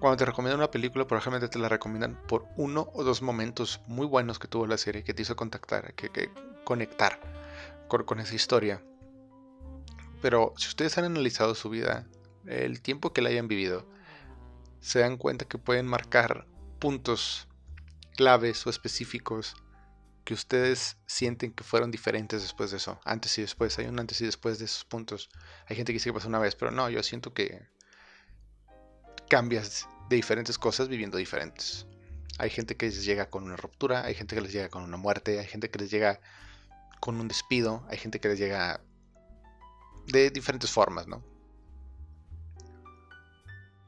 cuando 0.00 0.16
te 0.16 0.24
recomiendan 0.24 0.58
una 0.58 0.72
película, 0.72 1.06
ejemplo, 1.08 1.48
te 1.48 1.58
la 1.60 1.68
recomiendan 1.68 2.20
por 2.26 2.48
uno 2.56 2.90
o 2.92 3.04
dos 3.04 3.22
momentos 3.22 3.82
muy 3.86 4.08
buenos 4.08 4.40
que 4.40 4.48
tuvo 4.48 4.66
la 4.66 4.78
serie, 4.78 5.04
que 5.04 5.14
te 5.14 5.22
hizo 5.22 5.36
contactar, 5.36 5.94
que, 5.94 6.28
conectar 6.64 7.20
con, 7.86 8.18
esa 8.18 8.34
historia. 8.34 8.82
Pero 10.20 10.54
si 10.56 10.66
ustedes 10.66 10.98
han 10.98 11.04
analizado 11.04 11.54
su 11.54 11.70
vida, 11.70 12.08
el 12.46 12.82
tiempo 12.82 13.12
que 13.12 13.22
la 13.22 13.28
hayan 13.28 13.46
vivido, 13.46 13.86
se 14.80 14.98
dan 14.98 15.18
cuenta 15.18 15.44
que 15.44 15.56
pueden 15.56 15.86
marcar 15.86 16.48
puntos 16.80 17.46
claves 18.16 18.66
o 18.66 18.70
específicos 18.70 19.56
que 20.24 20.34
ustedes 20.34 20.96
sienten 21.06 21.52
que 21.52 21.64
fueron 21.64 21.90
diferentes 21.90 22.42
después 22.42 22.70
de 22.70 22.76
eso, 22.76 23.00
antes 23.04 23.36
y 23.38 23.42
después, 23.42 23.78
hay 23.78 23.86
un 23.86 23.98
antes 23.98 24.20
y 24.20 24.26
después 24.26 24.58
de 24.58 24.66
esos 24.66 24.84
puntos. 24.84 25.30
Hay 25.66 25.76
gente 25.76 25.92
que 25.92 25.94
dice 25.94 26.10
que 26.10 26.14
pasó 26.14 26.28
una 26.28 26.38
vez, 26.38 26.54
pero 26.54 26.70
no, 26.70 26.88
yo 26.90 27.02
siento 27.02 27.32
que 27.32 27.66
cambias 29.28 29.88
de 30.08 30.16
diferentes 30.16 30.58
cosas 30.58 30.88
viviendo 30.88 31.16
diferentes. 31.16 31.86
Hay 32.38 32.50
gente 32.50 32.76
que 32.76 32.86
les 32.86 33.04
llega 33.04 33.30
con 33.30 33.44
una 33.44 33.56
ruptura, 33.56 34.04
hay 34.04 34.14
gente 34.14 34.34
que 34.34 34.40
les 34.40 34.52
llega 34.52 34.68
con 34.68 34.82
una 34.82 34.96
muerte, 34.96 35.38
hay 35.38 35.46
gente 35.46 35.70
que 35.70 35.78
les 35.78 35.90
llega 35.90 36.20
con 37.00 37.20
un 37.20 37.28
despido, 37.28 37.84
hay 37.88 37.98
gente 37.98 38.20
que 38.20 38.28
les 38.28 38.38
llega 38.38 38.80
de 40.06 40.30
diferentes 40.30 40.70
formas, 40.70 41.06
¿no? 41.06 41.24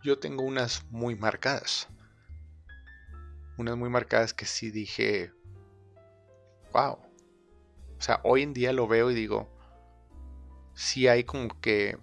Yo 0.02 0.19
tengo 0.19 0.43
unas 0.43 0.85
muy 0.91 1.14
marcadas. 1.14 1.88
Unas 3.56 3.76
muy 3.76 3.90
marcadas 3.90 4.35
que 4.35 4.47
sí 4.47 4.71
dije, 4.71 5.32
wow. 6.73 6.99
O 7.99 8.00
sea, 8.04 8.21
hoy 8.25 8.42
en 8.42 8.54
día 8.54 8.73
lo 8.73 8.87
veo 8.88 9.11
y 9.11 9.14
digo, 9.14 9.49
sí 10.75 11.06
hay 11.09 11.25
como 11.25 11.61
que 11.61 11.99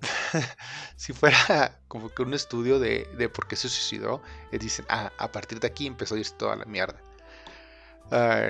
si 0.96 1.12
fuera 1.12 1.80
como 1.88 2.08
que 2.08 2.22
un 2.22 2.34
estudio 2.34 2.78
de, 2.78 3.06
por 3.32 3.46
qué 3.46 3.56
se 3.56 3.68
suicidó, 3.68 4.22
dicen, 4.50 4.84
ah, 4.88 5.12
a 5.18 5.30
partir 5.30 5.60
de 5.60 5.68
aquí 5.68 5.86
empezó 5.86 6.14
a 6.14 6.18
irse 6.18 6.34
toda 6.36 6.56
la 6.56 6.64
mierda. 6.64 7.00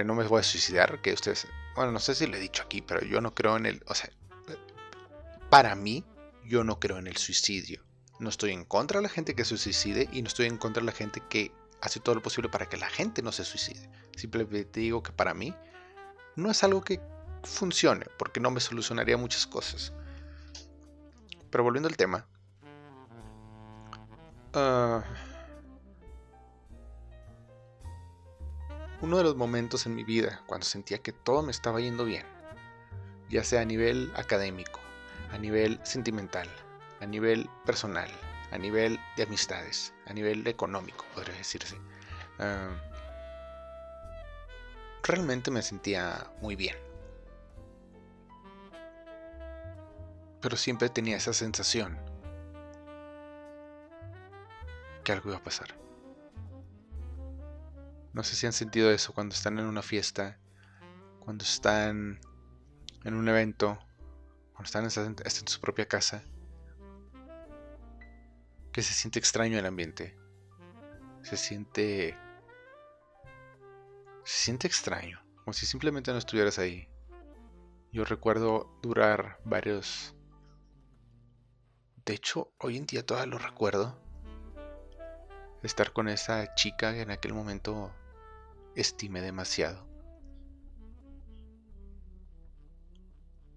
no 0.04 0.14
me 0.14 0.26
voy 0.26 0.40
a 0.40 0.42
suicidar, 0.42 1.00
que 1.02 1.12
ustedes, 1.12 1.46
bueno, 1.76 1.92
no 1.92 1.98
sé 1.98 2.14
si 2.14 2.26
lo 2.26 2.36
he 2.36 2.40
dicho 2.40 2.62
aquí, 2.62 2.82
pero 2.82 3.04
yo 3.04 3.20
no 3.20 3.34
creo 3.34 3.56
en 3.56 3.66
el, 3.66 3.82
o 3.86 3.94
sea, 3.94 4.10
para 5.50 5.74
mí, 5.74 6.04
yo 6.44 6.64
no 6.64 6.80
creo 6.80 6.98
en 6.98 7.06
el 7.06 7.16
suicidio. 7.16 7.84
No 8.18 8.28
estoy 8.28 8.52
en 8.52 8.64
contra 8.64 9.00
de 9.00 9.02
la 9.02 9.08
gente 9.08 9.34
que 9.34 9.44
se 9.44 9.56
suicide 9.56 10.08
y 10.12 10.22
no 10.22 10.28
estoy 10.28 10.46
en 10.46 10.56
contra 10.56 10.80
de 10.80 10.86
la 10.86 10.92
gente 10.92 11.22
que 11.28 11.52
hace 11.82 12.00
todo 12.00 12.14
lo 12.14 12.22
posible 12.22 12.48
para 12.48 12.68
que 12.68 12.76
la 12.76 12.88
gente 12.88 13.22
no 13.22 13.32
se 13.32 13.44
suicide. 13.44 13.90
Simplemente 14.16 14.80
digo 14.80 15.02
que 15.02 15.12
para 15.12 15.34
mí 15.34 15.54
no 16.36 16.50
es 16.50 16.64
algo 16.64 16.80
que 16.82 17.00
funcione, 17.42 18.06
porque 18.18 18.40
no 18.40 18.50
me 18.50 18.60
solucionaría 18.60 19.16
muchas 19.16 19.46
cosas. 19.46 19.92
Pero 21.50 21.64
volviendo 21.64 21.88
al 21.88 21.96
tema. 21.96 22.26
Ah, 24.54 25.02
uno 29.00 29.16
de 29.16 29.24
los 29.24 29.34
momentos 29.34 29.84
en 29.86 29.96
mi 29.96 30.04
vida 30.04 30.42
cuando 30.46 30.64
sentía 30.64 30.98
que 30.98 31.12
todo 31.12 31.42
me 31.42 31.50
estaba 31.50 31.80
yendo 31.80 32.04
bien, 32.04 32.24
ya 33.28 33.42
sea 33.42 33.62
a 33.62 33.64
nivel 33.64 34.12
académico, 34.14 34.78
a 35.32 35.38
nivel 35.38 35.80
sentimental, 35.82 36.48
a 37.00 37.06
nivel 37.06 37.50
personal, 37.66 38.08
a 38.52 38.58
nivel 38.58 39.00
de 39.16 39.24
amistades, 39.24 39.92
a 40.12 40.14
nivel 40.14 40.46
económico, 40.46 41.04
podría 41.14 41.34
decirse. 41.34 41.76
Ah, 42.38 42.70
realmente 45.02 45.50
me 45.50 45.62
sentía 45.62 46.30
muy 46.40 46.54
bien. 46.54 46.76
pero 50.42 50.56
siempre 50.56 50.90
tenía 50.90 51.16
esa 51.16 51.32
sensación 51.32 51.96
que 55.04 55.12
algo 55.12 55.30
iba 55.30 55.38
a 55.38 55.42
pasar. 55.42 55.68
No 58.12 58.24
sé 58.24 58.34
si 58.34 58.46
han 58.46 58.52
sentido 58.52 58.90
eso 58.90 59.14
cuando 59.14 59.34
están 59.34 59.58
en 59.58 59.64
una 59.64 59.82
fiesta, 59.82 60.38
cuando 61.20 61.44
están 61.44 62.20
en 63.04 63.14
un 63.14 63.28
evento, 63.28 63.78
cuando 64.52 64.64
están 64.64 64.84
en 64.84 65.48
su 65.48 65.60
propia 65.60 65.86
casa, 65.86 66.22
que 68.72 68.82
se 68.82 68.94
siente 68.94 69.18
extraño 69.18 69.58
el 69.58 69.66
ambiente. 69.66 70.16
Se 71.22 71.36
siente... 71.36 72.16
Se 74.24 74.44
siente 74.44 74.66
extraño, 74.66 75.20
como 75.44 75.52
si 75.52 75.66
simplemente 75.66 76.12
no 76.12 76.18
estuvieras 76.18 76.58
ahí. 76.58 76.88
Yo 77.92 78.04
recuerdo 78.04 78.78
durar 78.82 79.38
varios 79.44 80.14
de 82.04 82.14
hecho, 82.14 82.52
hoy 82.58 82.78
en 82.78 82.86
día 82.86 83.06
todavía 83.06 83.30
lo 83.30 83.38
recuerdo. 83.38 83.96
Estar 85.62 85.92
con 85.92 86.08
esa 86.08 86.52
chica 86.56 86.92
que 86.92 87.02
en 87.02 87.12
aquel 87.12 87.32
momento 87.32 87.92
estimé 88.74 89.20
demasiado. 89.20 89.86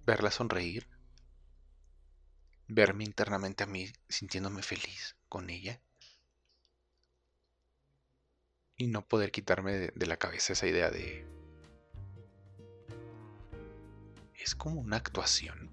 Verla 0.05 0.29
sonreír. 0.29 0.87
Verme 2.67 3.03
internamente 3.03 3.63
a 3.63 3.67
mí 3.67 3.91
sintiéndome 4.09 4.61
feliz 4.61 5.15
con 5.29 5.49
ella. 5.49 5.79
Y 8.77 8.87
no 8.87 9.07
poder 9.07 9.31
quitarme 9.31 9.73
de, 9.73 9.93
de 9.95 10.05
la 10.05 10.17
cabeza 10.17 10.53
esa 10.53 10.67
idea 10.67 10.89
de... 10.89 11.25
Es 14.33 14.55
como 14.55 14.81
una 14.81 14.97
actuación. 14.97 15.69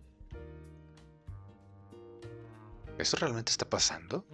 ¿Eso 2.99 3.17
realmente 3.17 3.51
está 3.51 3.69
pasando? 3.69 4.25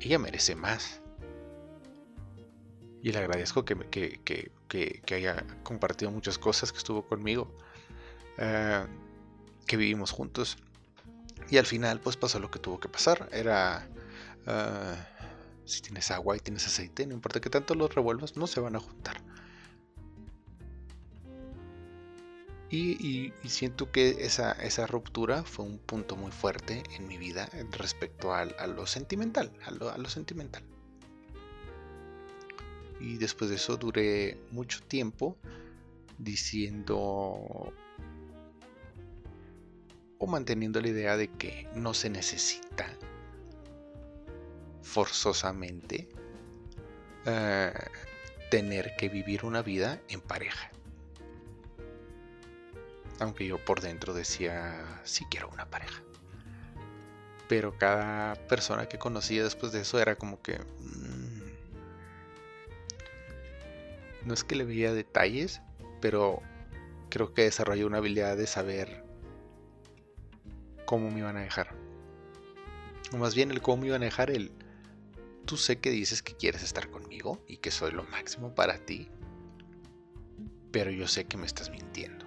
Ella 0.00 0.18
merece 0.18 0.54
más. 0.54 1.00
Y 3.02 3.12
le 3.12 3.18
agradezco 3.18 3.64
que, 3.64 3.76
que, 3.88 5.14
haya 5.14 5.44
compartido 5.62 6.10
muchas 6.10 6.38
cosas, 6.38 6.72
que 6.72 6.78
estuvo 6.78 7.02
conmigo, 7.02 7.56
eh, 8.38 8.86
que 9.66 9.76
vivimos 9.76 10.10
juntos. 10.10 10.58
Y 11.48 11.56
al 11.56 11.66
final, 11.66 12.00
pues 12.00 12.16
pasó 12.16 12.38
lo 12.38 12.50
que 12.50 12.58
tuvo 12.58 12.78
que 12.78 12.88
pasar. 12.88 13.28
Era. 13.32 13.88
Eh, 14.46 14.96
si 15.64 15.80
tienes 15.82 16.10
agua 16.10 16.36
y 16.36 16.40
tienes 16.40 16.66
aceite, 16.66 17.06
no 17.06 17.14
importa 17.14 17.40
que 17.40 17.48
tanto 17.48 17.74
los 17.74 17.94
revuelvas, 17.94 18.36
no 18.36 18.46
se 18.46 18.60
van 18.60 18.76
a 18.76 18.80
juntar. 18.80 19.22
Y, 22.70 23.32
siento 23.46 23.90
que 23.90 24.24
esa, 24.24 24.52
esa, 24.52 24.86
ruptura 24.86 25.42
fue 25.42 25.64
un 25.64 25.78
punto 25.78 26.14
muy 26.14 26.30
fuerte 26.30 26.84
en 26.96 27.08
mi 27.08 27.18
vida 27.18 27.48
respecto 27.72 28.32
a, 28.32 28.44
lo 28.44 28.86
sentimental, 28.86 29.52
a 29.64 29.72
lo, 29.72 30.08
sentimental. 30.08 30.62
Y 33.00 33.16
después 33.16 33.50
de 33.50 33.56
eso 33.56 33.76
duré 33.76 34.38
mucho 34.50 34.80
tiempo 34.82 35.36
diciendo 36.18 37.72
o 40.18 40.26
manteniendo 40.26 40.80
la 40.80 40.88
idea 40.88 41.16
de 41.16 41.28
que 41.28 41.66
no 41.74 41.94
se 41.94 42.10
necesita 42.10 42.94
forzosamente 44.82 46.08
eh, 47.24 47.72
tener 48.50 48.94
que 48.96 49.08
vivir 49.08 49.44
una 49.44 49.62
vida 49.62 50.00
en 50.08 50.20
pareja. 50.20 50.70
Aunque 53.18 53.46
yo 53.46 53.64
por 53.64 53.80
dentro 53.80 54.12
decía, 54.12 55.00
sí 55.04 55.24
quiero 55.30 55.48
una 55.48 55.66
pareja. 55.66 56.02
Pero 57.48 57.76
cada 57.78 58.34
persona 58.46 58.86
que 58.86 58.98
conocía 58.98 59.42
después 59.42 59.72
de 59.72 59.80
eso 59.80 60.00
era 60.00 60.16
como 60.16 60.40
que... 60.42 60.60
no 64.24 64.34
es 64.34 64.44
que 64.44 64.56
le 64.56 64.64
veía 64.64 64.92
detalles, 64.92 65.62
pero 66.00 66.40
creo 67.08 67.34
que 67.34 67.42
desarrollé 67.42 67.84
una 67.84 67.98
habilidad 67.98 68.36
de 68.36 68.46
saber 68.46 69.04
cómo 70.84 71.10
me 71.10 71.20
iban 71.20 71.36
a 71.36 71.42
dejar. 71.42 71.74
O 73.12 73.16
más 73.16 73.34
bien 73.34 73.50
el 73.50 73.60
cómo 73.60 73.78
me 73.78 73.88
iban 73.88 74.02
a 74.02 74.06
dejar 74.06 74.30
el 74.30 74.52
tú 75.44 75.56
sé 75.56 75.80
que 75.80 75.90
dices 75.90 76.22
que 76.22 76.36
quieres 76.36 76.62
estar 76.62 76.90
conmigo 76.90 77.42
y 77.48 77.56
que 77.56 77.70
soy 77.70 77.90
lo 77.90 78.04
máximo 78.04 78.54
para 78.54 78.78
ti, 78.78 79.08
pero 80.70 80.90
yo 80.90 81.08
sé 81.08 81.24
que 81.24 81.36
me 81.36 81.46
estás 81.46 81.70
mintiendo. 81.70 82.24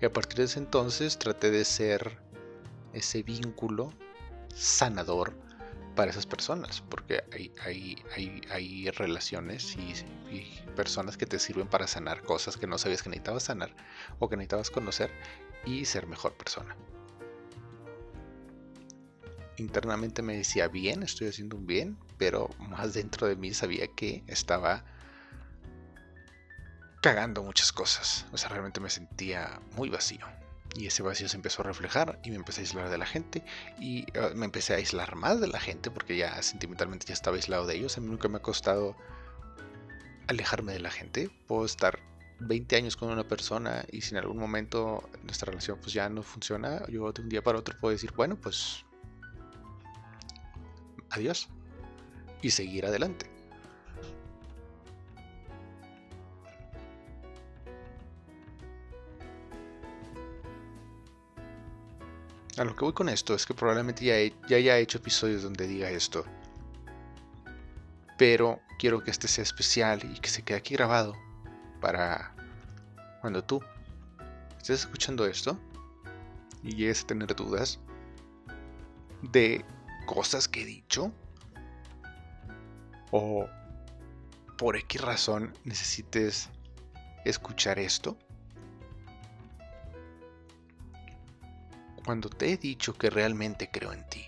Y 0.00 0.04
a 0.04 0.12
partir 0.12 0.38
de 0.38 0.44
ese 0.44 0.58
entonces 0.58 1.18
traté 1.18 1.52
de 1.52 1.64
ser 1.64 2.18
ese 2.92 3.22
vínculo 3.22 3.92
sanador 4.52 5.32
para 5.94 6.10
esas 6.10 6.26
personas, 6.26 6.82
porque 6.88 7.22
hay, 7.32 7.52
hay, 7.64 8.42
hay, 8.50 8.90
relaciones 8.90 9.76
y, 9.76 9.92
y, 10.34 10.62
personas 10.74 11.16
que 11.16 11.26
te 11.26 11.38
sirven 11.38 11.68
para 11.68 11.86
sanar 11.86 12.22
cosas 12.22 12.56
que 12.56 12.66
no 12.66 12.78
sabías 12.78 13.02
que 13.02 13.10
necesitabas 13.10 13.44
sanar 13.44 13.74
o 14.18 14.28
que 14.28 14.36
necesitabas 14.36 14.70
conocer 14.70 15.10
y 15.66 15.84
ser 15.84 16.06
mejor 16.06 16.34
persona 16.34 16.76
internamente 19.56 20.22
me 20.22 20.36
decía 20.36 20.68
bien, 20.68 21.02
estoy 21.02 21.28
haciendo 21.28 21.56
un 21.56 21.66
bien, 21.66 21.98
pero 22.18 22.50
más 22.58 22.94
dentro 22.94 23.26
de 23.26 23.36
mí 23.36 23.54
sabía 23.54 23.86
que 23.88 24.22
estaba 24.26 24.84
cagando 27.00 27.42
muchas 27.42 27.72
cosas. 27.72 28.26
O 28.32 28.38
sea, 28.38 28.48
realmente 28.48 28.80
me 28.80 28.90
sentía 28.90 29.60
muy 29.76 29.88
vacío. 29.88 30.26
Y 30.74 30.86
ese 30.86 31.02
vacío 31.02 31.28
se 31.28 31.36
empezó 31.36 31.62
a 31.62 31.66
reflejar 31.66 32.18
y 32.24 32.30
me 32.30 32.36
empecé 32.36 32.60
a 32.60 32.62
aislar 32.62 32.88
de 32.88 32.98
la 32.98 33.06
gente. 33.06 33.44
Y 33.78 34.06
ah, 34.18 34.30
me 34.34 34.46
empecé 34.46 34.72
a 34.72 34.76
aislar 34.76 35.16
más 35.16 35.40
de 35.40 35.48
la 35.48 35.60
gente 35.60 35.90
porque 35.90 36.16
ya 36.16 36.42
sentimentalmente 36.42 37.06
ya 37.06 37.14
estaba 37.14 37.36
aislado 37.36 37.66
de 37.66 37.76
ellos. 37.76 37.98
A 37.98 38.00
mí 38.00 38.08
nunca 38.08 38.28
me 38.28 38.38
ha 38.38 38.42
costado 38.42 38.96
alejarme 40.28 40.72
de 40.72 40.80
la 40.80 40.90
gente. 40.90 41.30
Puedo 41.46 41.66
estar 41.66 41.98
20 42.40 42.76
años 42.76 42.96
con 42.96 43.10
una 43.10 43.24
persona 43.24 43.84
y 43.90 44.00
si 44.00 44.14
en 44.14 44.18
algún 44.18 44.38
momento 44.38 45.08
nuestra 45.22 45.50
relación 45.50 45.78
pues 45.80 45.92
ya 45.92 46.08
no 46.08 46.22
funciona, 46.22 46.86
yo 46.88 47.12
de 47.12 47.22
un 47.22 47.28
día 47.28 47.42
para 47.42 47.58
otro 47.58 47.76
puedo 47.78 47.92
decir, 47.92 48.12
bueno, 48.16 48.36
pues 48.36 48.84
adiós 51.10 51.48
y 52.40 52.50
seguir 52.50 52.86
adelante. 52.86 53.31
A 62.58 62.64
lo 62.64 62.76
que 62.76 62.84
voy 62.84 62.92
con 62.92 63.08
esto 63.08 63.34
es 63.34 63.46
que 63.46 63.54
probablemente 63.54 64.04
ya, 64.04 64.16
ya 64.48 64.56
haya 64.56 64.78
hecho 64.78 64.98
episodios 64.98 65.42
donde 65.42 65.66
diga 65.66 65.90
esto. 65.90 66.24
Pero 68.18 68.60
quiero 68.78 69.02
que 69.02 69.10
este 69.10 69.26
sea 69.26 69.42
especial 69.42 70.00
y 70.04 70.20
que 70.20 70.28
se 70.28 70.42
quede 70.42 70.58
aquí 70.58 70.74
grabado 70.74 71.14
para 71.80 72.34
cuando 73.20 73.42
tú 73.42 73.60
estés 74.58 74.80
escuchando 74.80 75.26
esto 75.26 75.58
y 76.62 76.74
llegues 76.74 77.04
a 77.04 77.06
tener 77.06 77.34
dudas 77.34 77.78
de 79.22 79.64
cosas 80.06 80.46
que 80.46 80.62
he 80.62 80.64
dicho 80.66 81.12
o 83.12 83.46
por 84.58 84.76
X 84.76 85.00
razón 85.00 85.52
necesites 85.64 86.48
escuchar 87.24 87.78
esto. 87.78 88.16
Cuando 92.04 92.28
te 92.28 92.52
he 92.52 92.56
dicho 92.56 92.94
que 92.94 93.10
realmente 93.10 93.70
creo 93.70 93.92
en 93.92 94.08
ti. 94.08 94.24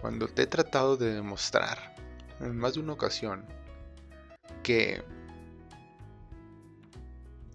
Cuando 0.00 0.28
te 0.28 0.42
he 0.42 0.46
tratado 0.46 0.96
de 0.96 1.14
demostrar 1.14 1.94
en 2.40 2.56
más 2.56 2.74
de 2.74 2.80
una 2.80 2.92
ocasión 2.92 3.44
que 4.62 5.02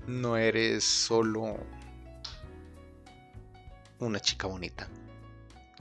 no 0.08 0.38
eres 0.38 0.84
solo 0.84 1.58
una 4.00 4.19
chica 4.19 4.47
bonita 4.47 4.88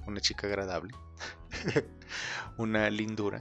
una 0.07 0.21
chica 0.21 0.47
agradable, 0.47 0.95
una 2.57 2.89
lindura. 2.91 3.41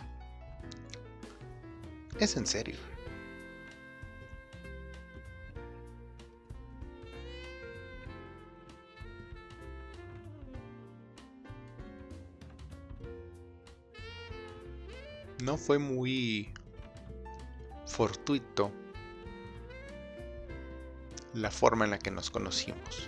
Es 2.20 2.36
en 2.38 2.48
serio. 2.48 2.78
No 15.46 15.58
fue 15.58 15.78
muy 15.78 16.52
fortuito 17.86 18.72
la 21.36 21.52
forma 21.52 21.86
en 21.86 21.92
la 21.92 22.00
que 22.00 22.10
nos 22.10 22.32
conocimos. 22.32 23.08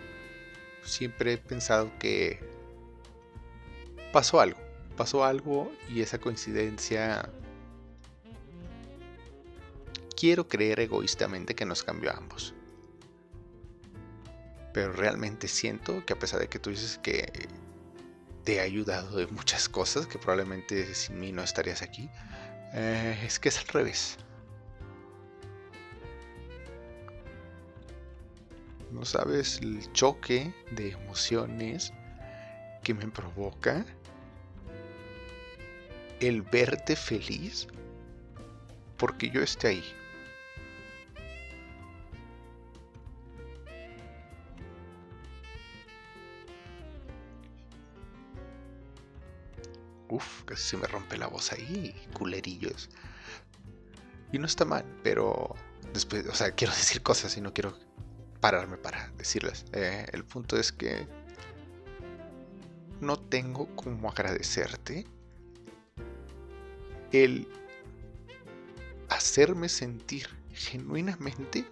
Siempre 0.83 1.33
he 1.33 1.37
pensado 1.39 1.91
que 1.97 2.39
pasó 4.13 4.39
algo, 4.39 4.59
pasó 4.95 5.23
algo 5.23 5.71
y 5.89 6.01
esa 6.01 6.19
coincidencia 6.19 7.27
quiero 10.15 10.47
creer 10.47 10.79
egoístamente 10.79 11.55
que 11.55 11.65
nos 11.65 11.83
cambió 11.83 12.11
a 12.11 12.17
ambos. 12.17 12.53
Pero 14.75 14.93
realmente 14.93 15.47
siento 15.47 16.05
que 16.05 16.13
a 16.13 16.19
pesar 16.19 16.39
de 16.39 16.49
que 16.49 16.59
tú 16.59 16.69
dices 16.69 16.99
que 16.99 17.49
te 18.47 18.61
ha 18.61 18.63
ayudado 18.63 19.17
de 19.17 19.27
muchas 19.27 19.67
cosas, 19.67 20.07
que 20.07 20.17
probablemente 20.17 20.95
sin 20.95 21.19
mí 21.19 21.33
no 21.33 21.43
estarías 21.43 21.81
aquí, 21.81 22.09
eh, 22.71 23.21
es 23.25 23.39
que 23.39 23.49
es 23.49 23.59
al 23.59 23.67
revés. 23.67 24.17
No 28.89 29.03
sabes 29.03 29.59
el 29.61 29.91
choque 29.91 30.53
de 30.71 30.91
emociones 30.91 31.91
que 32.83 32.93
me 32.93 33.07
provoca 33.07 33.85
el 36.21 36.41
verte 36.41 36.95
feliz 36.95 37.67
porque 38.95 39.29
yo 39.29 39.41
esté 39.41 39.67
ahí. 39.67 39.83
Se 50.57 50.77
me 50.77 50.87
rompe 50.87 51.17
la 51.17 51.27
voz 51.27 51.51
ahí, 51.51 51.93
culerillos. 52.13 52.89
Y 54.31 54.39
no 54.39 54.45
está 54.45 54.65
mal, 54.65 54.83
pero 55.03 55.55
después, 55.93 56.25
o 56.27 56.35
sea, 56.35 56.51
quiero 56.51 56.73
decir 56.75 57.01
cosas 57.01 57.37
y 57.37 57.41
no 57.41 57.53
quiero 57.53 57.77
pararme 58.39 58.77
para 58.77 59.09
decirlas. 59.17 59.65
Eh, 59.73 60.05
el 60.11 60.25
punto 60.25 60.57
es 60.57 60.71
que 60.71 61.07
no 62.99 63.17
tengo 63.17 63.73
como 63.75 64.09
agradecerte 64.09 65.05
el 67.11 67.47
hacerme 69.09 69.69
sentir 69.69 70.27
genuinamente 70.51 71.65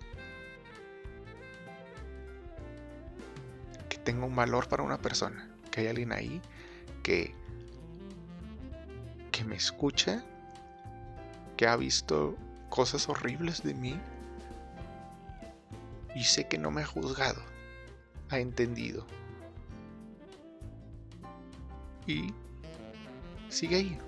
que 3.89 3.97
tengo 3.97 4.27
un 4.27 4.35
valor 4.35 4.69
para 4.69 4.83
una 4.83 4.99
persona, 4.99 5.49
que 5.71 5.81
hay 5.81 5.87
alguien 5.87 6.11
ahí 6.13 6.41
que 7.03 7.35
me 9.45 9.55
escucha, 9.55 10.23
que 11.57 11.67
ha 11.67 11.75
visto 11.75 12.35
cosas 12.69 13.07
horribles 13.07 13.63
de 13.63 13.73
mí 13.73 13.99
y 16.15 16.23
sé 16.23 16.47
que 16.47 16.57
no 16.57 16.71
me 16.71 16.81
ha 16.81 16.85
juzgado, 16.85 17.41
ha 18.29 18.39
entendido. 18.39 19.05
Y 22.07 22.33
sigue 23.49 23.77
ahí. 23.77 23.99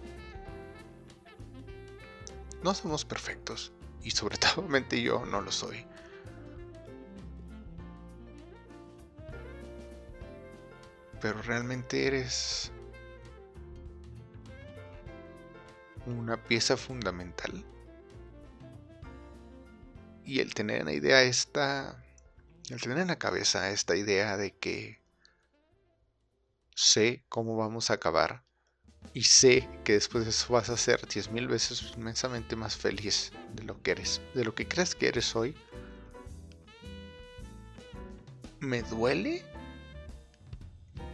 No 2.64 2.74
somos 2.74 3.06
perfectos 3.06 3.72
y 4.04 4.12
sobre 4.12 4.38
todo 4.38 4.68
yo 4.90 5.26
no 5.26 5.42
lo 5.42 5.52
soy. 5.52 5.86
Pero 11.20 11.42
realmente 11.42 12.06
eres 12.06 12.72
una 16.08 16.44
pieza 16.44 16.78
fundamental. 16.78 17.66
Y 20.24 20.40
el 20.40 20.54
tener 20.54 20.82
en 20.82 20.86
la 20.88 20.94
idea 20.94 21.24
esta, 21.24 22.04
el 22.70 22.82
tener 22.82 23.00
en 23.00 23.08
la 23.08 23.20
cabeza 23.20 23.72
esta 23.72 23.96
idea 23.96 24.38
de 24.38 24.52
que 24.52 25.02
sé 26.76 27.24
cómo 27.30 27.56
vamos 27.56 27.90
a 27.90 27.94
acabar 27.96 28.44
y 29.14 29.24
sé 29.24 29.68
que 29.84 29.94
después 29.94 30.26
de 30.26 30.32
eso 30.32 30.54
vas 30.54 30.70
a 30.70 30.78
ser 30.78 31.08
diez 31.08 31.32
mil 31.32 31.48
veces 31.48 31.94
inmensamente 31.96 32.56
más 32.56 32.76
feliz 32.76 33.32
de 33.54 33.64
lo 33.64 33.82
que 33.82 33.92
eres, 33.92 34.22
de 34.34 34.44
lo 34.44 34.54
que 34.54 34.68
crees 34.68 34.96
que 34.96 35.08
eres 35.08 35.36
hoy. 35.36 35.56
Me 38.60 38.82
duele, 38.84 39.46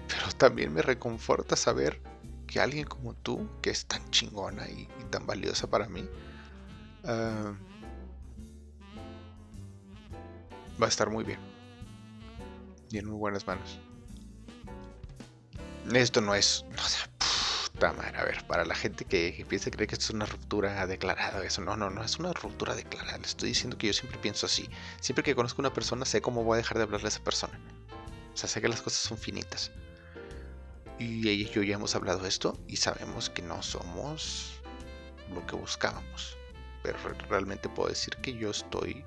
pero 0.08 0.32
también 0.38 0.74
me 0.74 0.82
reconforta 0.82 1.56
saber 1.56 2.02
que 2.54 2.62
alguien 2.62 2.86
como 2.86 3.16
tú, 3.16 3.50
que 3.64 3.72
es 3.72 3.88
tan 3.88 4.08
chingona 4.12 4.70
y, 4.70 4.88
tan 5.10 5.26
valiosa 5.26 5.68
para 5.68 5.90
mí, 5.90 6.08
ah, 7.04 7.54
va 10.80 10.86
a 10.86 10.90
estar 10.90 11.10
muy 11.10 11.24
bien 11.24 11.40
y 12.92 13.00
en 13.00 13.08
muy 13.08 13.18
buenas 13.18 13.48
manos. 13.48 13.80
Esto 15.94 16.22
no 16.22 16.36
es, 16.36 16.64
puta 17.72 17.92
madre, 17.94 18.20
a 18.20 18.24
ver, 18.24 18.46
para 18.46 18.66
la 18.66 18.76
gente 18.76 19.04
que 19.04 19.44
piensa 19.50 19.72
creer 19.72 19.90
que 19.90 19.96
esto 19.96 20.06
es 20.06 20.12
una 20.12 20.28
ruptura 20.28 20.86
declarada, 20.86 21.44
eso 21.44 21.62
no, 21.62 21.76
no, 21.76 21.90
no 21.90 22.04
es 22.04 22.20
una 22.20 22.34
ruptura 22.34 22.76
declarada. 22.76 23.18
Le 23.18 23.26
estoy 23.26 23.50
diciendo 23.50 23.80
que 23.80 23.88
yo 23.88 23.94
siempre 23.94 24.20
pienso 24.20 24.46
así. 24.46 24.70
Siempre 25.02 25.24
que 25.24 25.34
conozco 25.34 25.62
a 25.62 25.64
una 25.64 25.74
persona 25.74 26.06
sé 26.06 26.22
cómo 26.22 26.44
voy 26.44 26.54
a 26.54 26.58
dejar 26.58 26.78
de 26.78 26.84
hablarle 26.84 27.08
a 27.08 27.10
esa 27.10 27.24
persona. 27.24 27.60
O 28.32 28.38
sea, 28.38 28.48
sé 28.48 28.62
que 28.62 28.70
las 28.70 28.84
cosas 28.84 29.00
son 29.00 29.18
finitas. 29.18 29.72
Y 31.00 31.28
ella 31.28 31.50
y 31.50 31.54
yo 31.54 31.64
ya 31.64 31.76
hemos 31.76 31.96
hablado 31.96 32.20
de 32.20 32.30
esto 32.30 32.58
y 32.68 32.78
sabemos 32.78 33.30
que 33.30 33.42
no 33.42 33.62
somos 33.62 34.62
lo 35.34 35.46
que 35.46 35.56
buscábamos. 35.56 36.38
Pero 36.84 36.98
realmente 37.30 37.70
puedo 37.70 37.90
decir 37.90 38.16
que 38.18 38.34
yo 38.34 38.52
estoy 38.52 39.04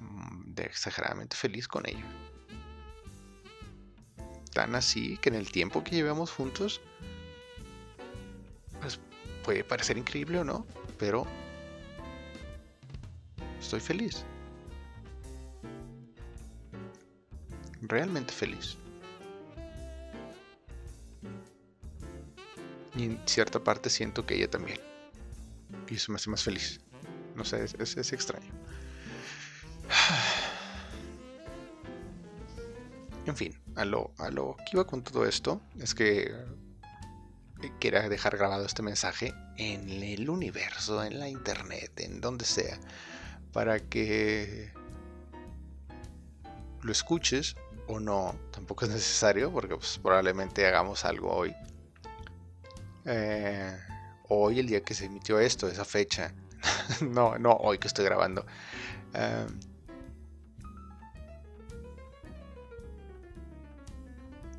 mm, 0.00 0.52
exageradamente 0.60 1.36
feliz 1.36 1.68
con 1.68 1.88
ella. 1.88 2.04
Tan 4.52 4.74
así 4.74 5.18
que 5.18 5.30
en 5.30 5.34
el 5.34 5.50
tiempo 5.50 5.82
que 5.82 5.96
llevamos 5.96 6.30
juntos, 6.30 6.80
pues 8.80 9.00
puede 9.42 9.64
parecer 9.64 9.98
increíble 9.98 10.38
o 10.38 10.44
no, 10.44 10.66
pero 10.98 11.26
estoy 13.60 13.80
feliz. 13.80 14.24
Realmente 17.82 18.32
feliz. 18.32 18.76
Y 22.96 23.04
en 23.04 23.20
cierta 23.26 23.62
parte 23.62 23.90
siento 23.90 24.24
que 24.24 24.36
ella 24.36 24.48
también. 24.50 24.80
Y 25.88 25.94
eso 25.94 26.12
me 26.12 26.16
hace 26.16 26.30
más 26.30 26.42
feliz. 26.42 26.80
No 27.34 27.44
sé, 27.44 27.64
es, 27.64 28.12
extraño. 28.12 28.52
En 33.26 33.34
fin, 33.34 33.58
a 33.74 33.86
lo, 33.86 34.12
a 34.18 34.28
lo 34.28 34.54
que 34.58 34.72
iba 34.74 34.86
con 34.86 35.02
todo 35.02 35.24
esto 35.24 35.62
es 35.80 35.94
que 35.94 36.24
eh, 37.62 37.72
quiera 37.80 38.06
dejar 38.10 38.36
grabado 38.36 38.66
este 38.66 38.82
mensaje 38.82 39.32
en 39.56 39.88
el 39.88 40.28
universo, 40.28 41.02
en 41.02 41.18
la 41.18 41.30
internet, 41.30 41.90
en 42.00 42.20
donde 42.20 42.44
sea, 42.44 42.78
para 43.50 43.80
que 43.80 44.74
lo 46.82 46.92
escuches 46.92 47.56
o 47.86 47.98
no, 47.98 48.38
tampoco 48.50 48.84
es 48.84 48.90
necesario, 48.90 49.50
porque 49.50 49.74
pues, 49.74 49.98
probablemente 50.02 50.66
hagamos 50.66 51.06
algo 51.06 51.34
hoy 51.34 51.56
eh, 53.04 53.76
hoy, 54.28 54.60
el 54.60 54.66
día 54.66 54.82
que 54.82 54.94
se 54.94 55.06
emitió 55.06 55.38
esto, 55.38 55.68
esa 55.68 55.84
fecha. 55.84 56.32
no, 57.00 57.38
no, 57.38 57.52
hoy 57.52 57.78
que 57.78 57.88
estoy 57.88 58.04
grabando. 58.04 58.46
Em, 59.12 59.60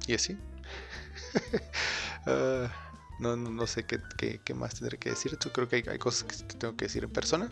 y 0.08 0.14
así. 0.14 0.38
Ah, 2.28 2.72
no, 3.20 3.36
no, 3.36 3.68
sé 3.68 3.86
qué, 3.86 4.00
más 4.56 4.74
tendré 4.74 4.98
que 4.98 5.12
decir. 5.12 5.38
Yo 5.40 5.54
creo 5.54 5.70
que 5.70 5.76
hay, 5.88 6.00
cosas 6.00 6.24
que 6.24 6.36
te 6.38 6.56
tengo 6.56 6.76
que 6.76 6.86
decir 6.86 7.04
en 7.04 7.12
persona. 7.12 7.52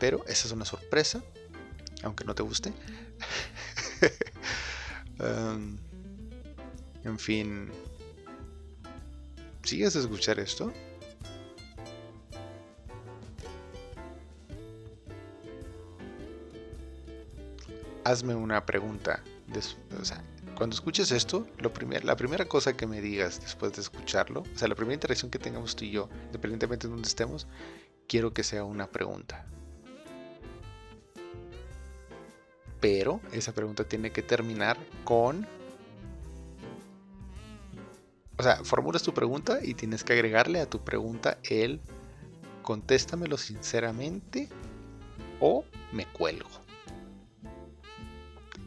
Pero 0.00 0.24
esa 0.26 0.46
es 0.46 0.52
una 0.52 0.64
sorpresa. 0.64 1.22
Aunque 2.02 2.24
no 2.24 2.34
te 2.34 2.42
guste. 2.42 2.72
Em, 5.20 5.78
en 7.04 7.18
fin 7.18 7.70
¿Sigues 9.64 9.96
a 9.96 10.00
escuchar 10.00 10.38
esto? 10.38 10.72
Hazme 18.04 18.34
una 18.34 18.66
pregunta. 18.66 19.22
cuando 20.54 20.74
escuches 20.74 21.10
esto, 21.10 21.46
la 22.02 22.16
primera 22.16 22.44
cosa 22.44 22.76
que 22.76 22.86
me 22.86 23.00
digas 23.00 23.40
después 23.40 23.72
de 23.72 23.80
escucharlo, 23.80 24.42
o 24.42 24.58
sea, 24.58 24.68
la 24.68 24.74
primera 24.74 24.94
interacción 24.94 25.30
que 25.30 25.38
tengamos 25.38 25.74
tú 25.74 25.86
y 25.86 25.92
yo, 25.92 26.10
independientemente 26.26 26.86
de 26.86 26.92
donde 26.92 27.08
estemos, 27.08 27.46
quiero 28.06 28.34
que 28.34 28.44
sea 28.44 28.64
una 28.64 28.86
pregunta. 28.86 29.46
Pero 32.80 33.22
esa 33.32 33.54
pregunta 33.54 33.84
tiene 33.84 34.12
que 34.12 34.22
terminar 34.22 34.76
con 35.04 35.48
o 38.36 38.42
sea, 38.42 38.56
formulas 38.64 39.02
tu 39.02 39.14
pregunta 39.14 39.58
y 39.62 39.74
tienes 39.74 40.04
que 40.04 40.12
agregarle 40.12 40.60
a 40.60 40.66
tu 40.68 40.82
pregunta 40.82 41.38
el 41.44 41.80
contéstamelo 42.62 43.36
sinceramente 43.36 44.48
o 45.40 45.64
me 45.92 46.06
cuelgo. 46.06 46.48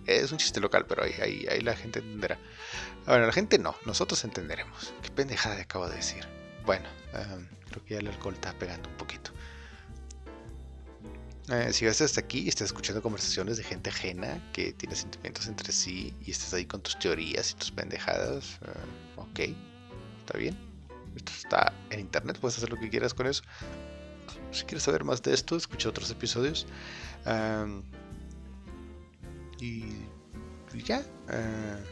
Es 0.06 0.32
un 0.32 0.38
chiste 0.38 0.62
local, 0.62 0.86
pero 0.88 1.04
ahí, 1.04 1.46
ahí, 1.50 1.60
la 1.60 1.76
gente 1.76 2.00
entenderá. 2.00 2.38
Bueno, 3.06 3.26
la 3.26 3.34
gente 3.34 3.60
no, 3.60 3.76
nosotros 3.86 4.24
entenderemos. 4.24 4.94
Qué 5.02 5.10
pendejada 5.12 5.62
acabo 5.62 5.90
de 5.90 5.98
decir. 5.98 6.26
Bueno, 6.66 6.88
creo 7.70 7.84
que 7.84 7.96
ya 7.96 8.00
el 8.00 8.08
alcohol 8.08 8.36
está 8.36 8.54
pegando 8.54 8.88
un 8.90 8.96
poquito. 8.96 9.32
Eh, 11.50 11.72
si 11.72 11.86
vas 11.86 12.02
hasta 12.02 12.20
aquí 12.20 12.40
y 12.40 12.50
estás 12.50 12.68
escuchando 12.68 13.02
conversaciones 13.02 13.56
de 13.56 13.64
gente 13.64 13.90
ajena 13.90 14.42
que 14.52 14.74
tiene 14.74 14.96
sentimientos 14.96 15.48
entre 15.48 15.72
sí 15.72 16.14
y 16.26 16.32
estás 16.32 16.54
ahí 16.54 16.66
con 16.66 16.82
tus 16.82 17.00
teorías 17.00 17.52
y 17.52 17.54
tus 17.56 17.72
pendejadas, 17.72 18.60
eh, 18.66 19.16
ok, 19.16 19.40
está 20.20 20.38
bien. 20.38 20.58
Esto 21.16 21.32
está 21.32 21.74
en 21.90 22.02
internet, 22.02 22.38
puedes 22.42 22.58
hacer 22.58 22.70
lo 22.70 22.78
que 22.78 22.90
quieras 22.90 23.14
con 23.14 23.28
eso. 23.28 23.44
Si 24.52 24.66
quieres 24.66 24.84
saber 24.84 25.06
más 25.06 25.22
de 25.24 25.34
esto, 25.34 25.56
escucha 25.56 25.88
otros 25.90 26.12
episodios. 26.12 26.68
y, 29.62 29.84
ya. 30.84 31.00
Eh, 31.30 31.84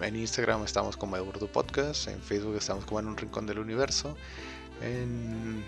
en 0.00 0.16
Instagram 0.16 0.64
estamos 0.64 0.96
como 0.96 1.16
Eurdo 1.16 1.50
Podcast, 1.50 2.08
en 2.08 2.22
Facebook 2.22 2.56
estamos 2.56 2.84
como 2.84 3.00
en 3.00 3.08
un 3.08 3.16
rincón 3.16 3.44
del 3.46 3.58
universo. 3.58 4.16
En 4.80 5.62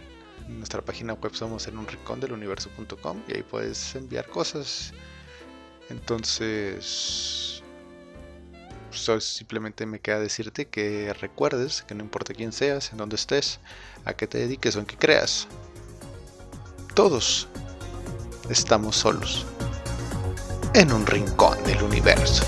nuestra 0.49 0.83
página 0.83 1.15
web 1.15 1.35
somos 1.35 1.67
en 1.69 1.79
un 1.79 1.87
rincón 1.87 2.21
del 2.21 2.33
universo.com 2.33 3.23
y 3.29 3.37
ahí 3.37 3.43
puedes 3.43 3.95
enviar 3.95 4.27
cosas. 4.29 4.93
Entonces, 5.91 7.63
simplemente 9.21 9.87
me 9.87 10.01
queda 10.01 10.21
decirte 10.21 10.67
que 10.69 11.13
recuerdes 11.15 11.83
que 11.83 11.95
no 11.95 12.03
importa 12.03 12.35
quién 12.35 12.53
seas, 12.53 12.93
en 12.93 12.99
dónde 12.99 13.17
estés, 13.17 13.61
a 14.05 14.15
qué 14.15 14.27
te 14.27 14.39
dediques 14.39 14.77
o 14.77 14.81
en 14.81 14.87
qué 14.87 14.97
creas, 14.97 15.49
todos 16.95 17.49
estamos 18.51 18.97
solos 18.97 19.47
en 20.75 20.93
un 20.93 21.07
rincón 21.07 21.63
del 21.65 21.83
universo. 21.83 22.45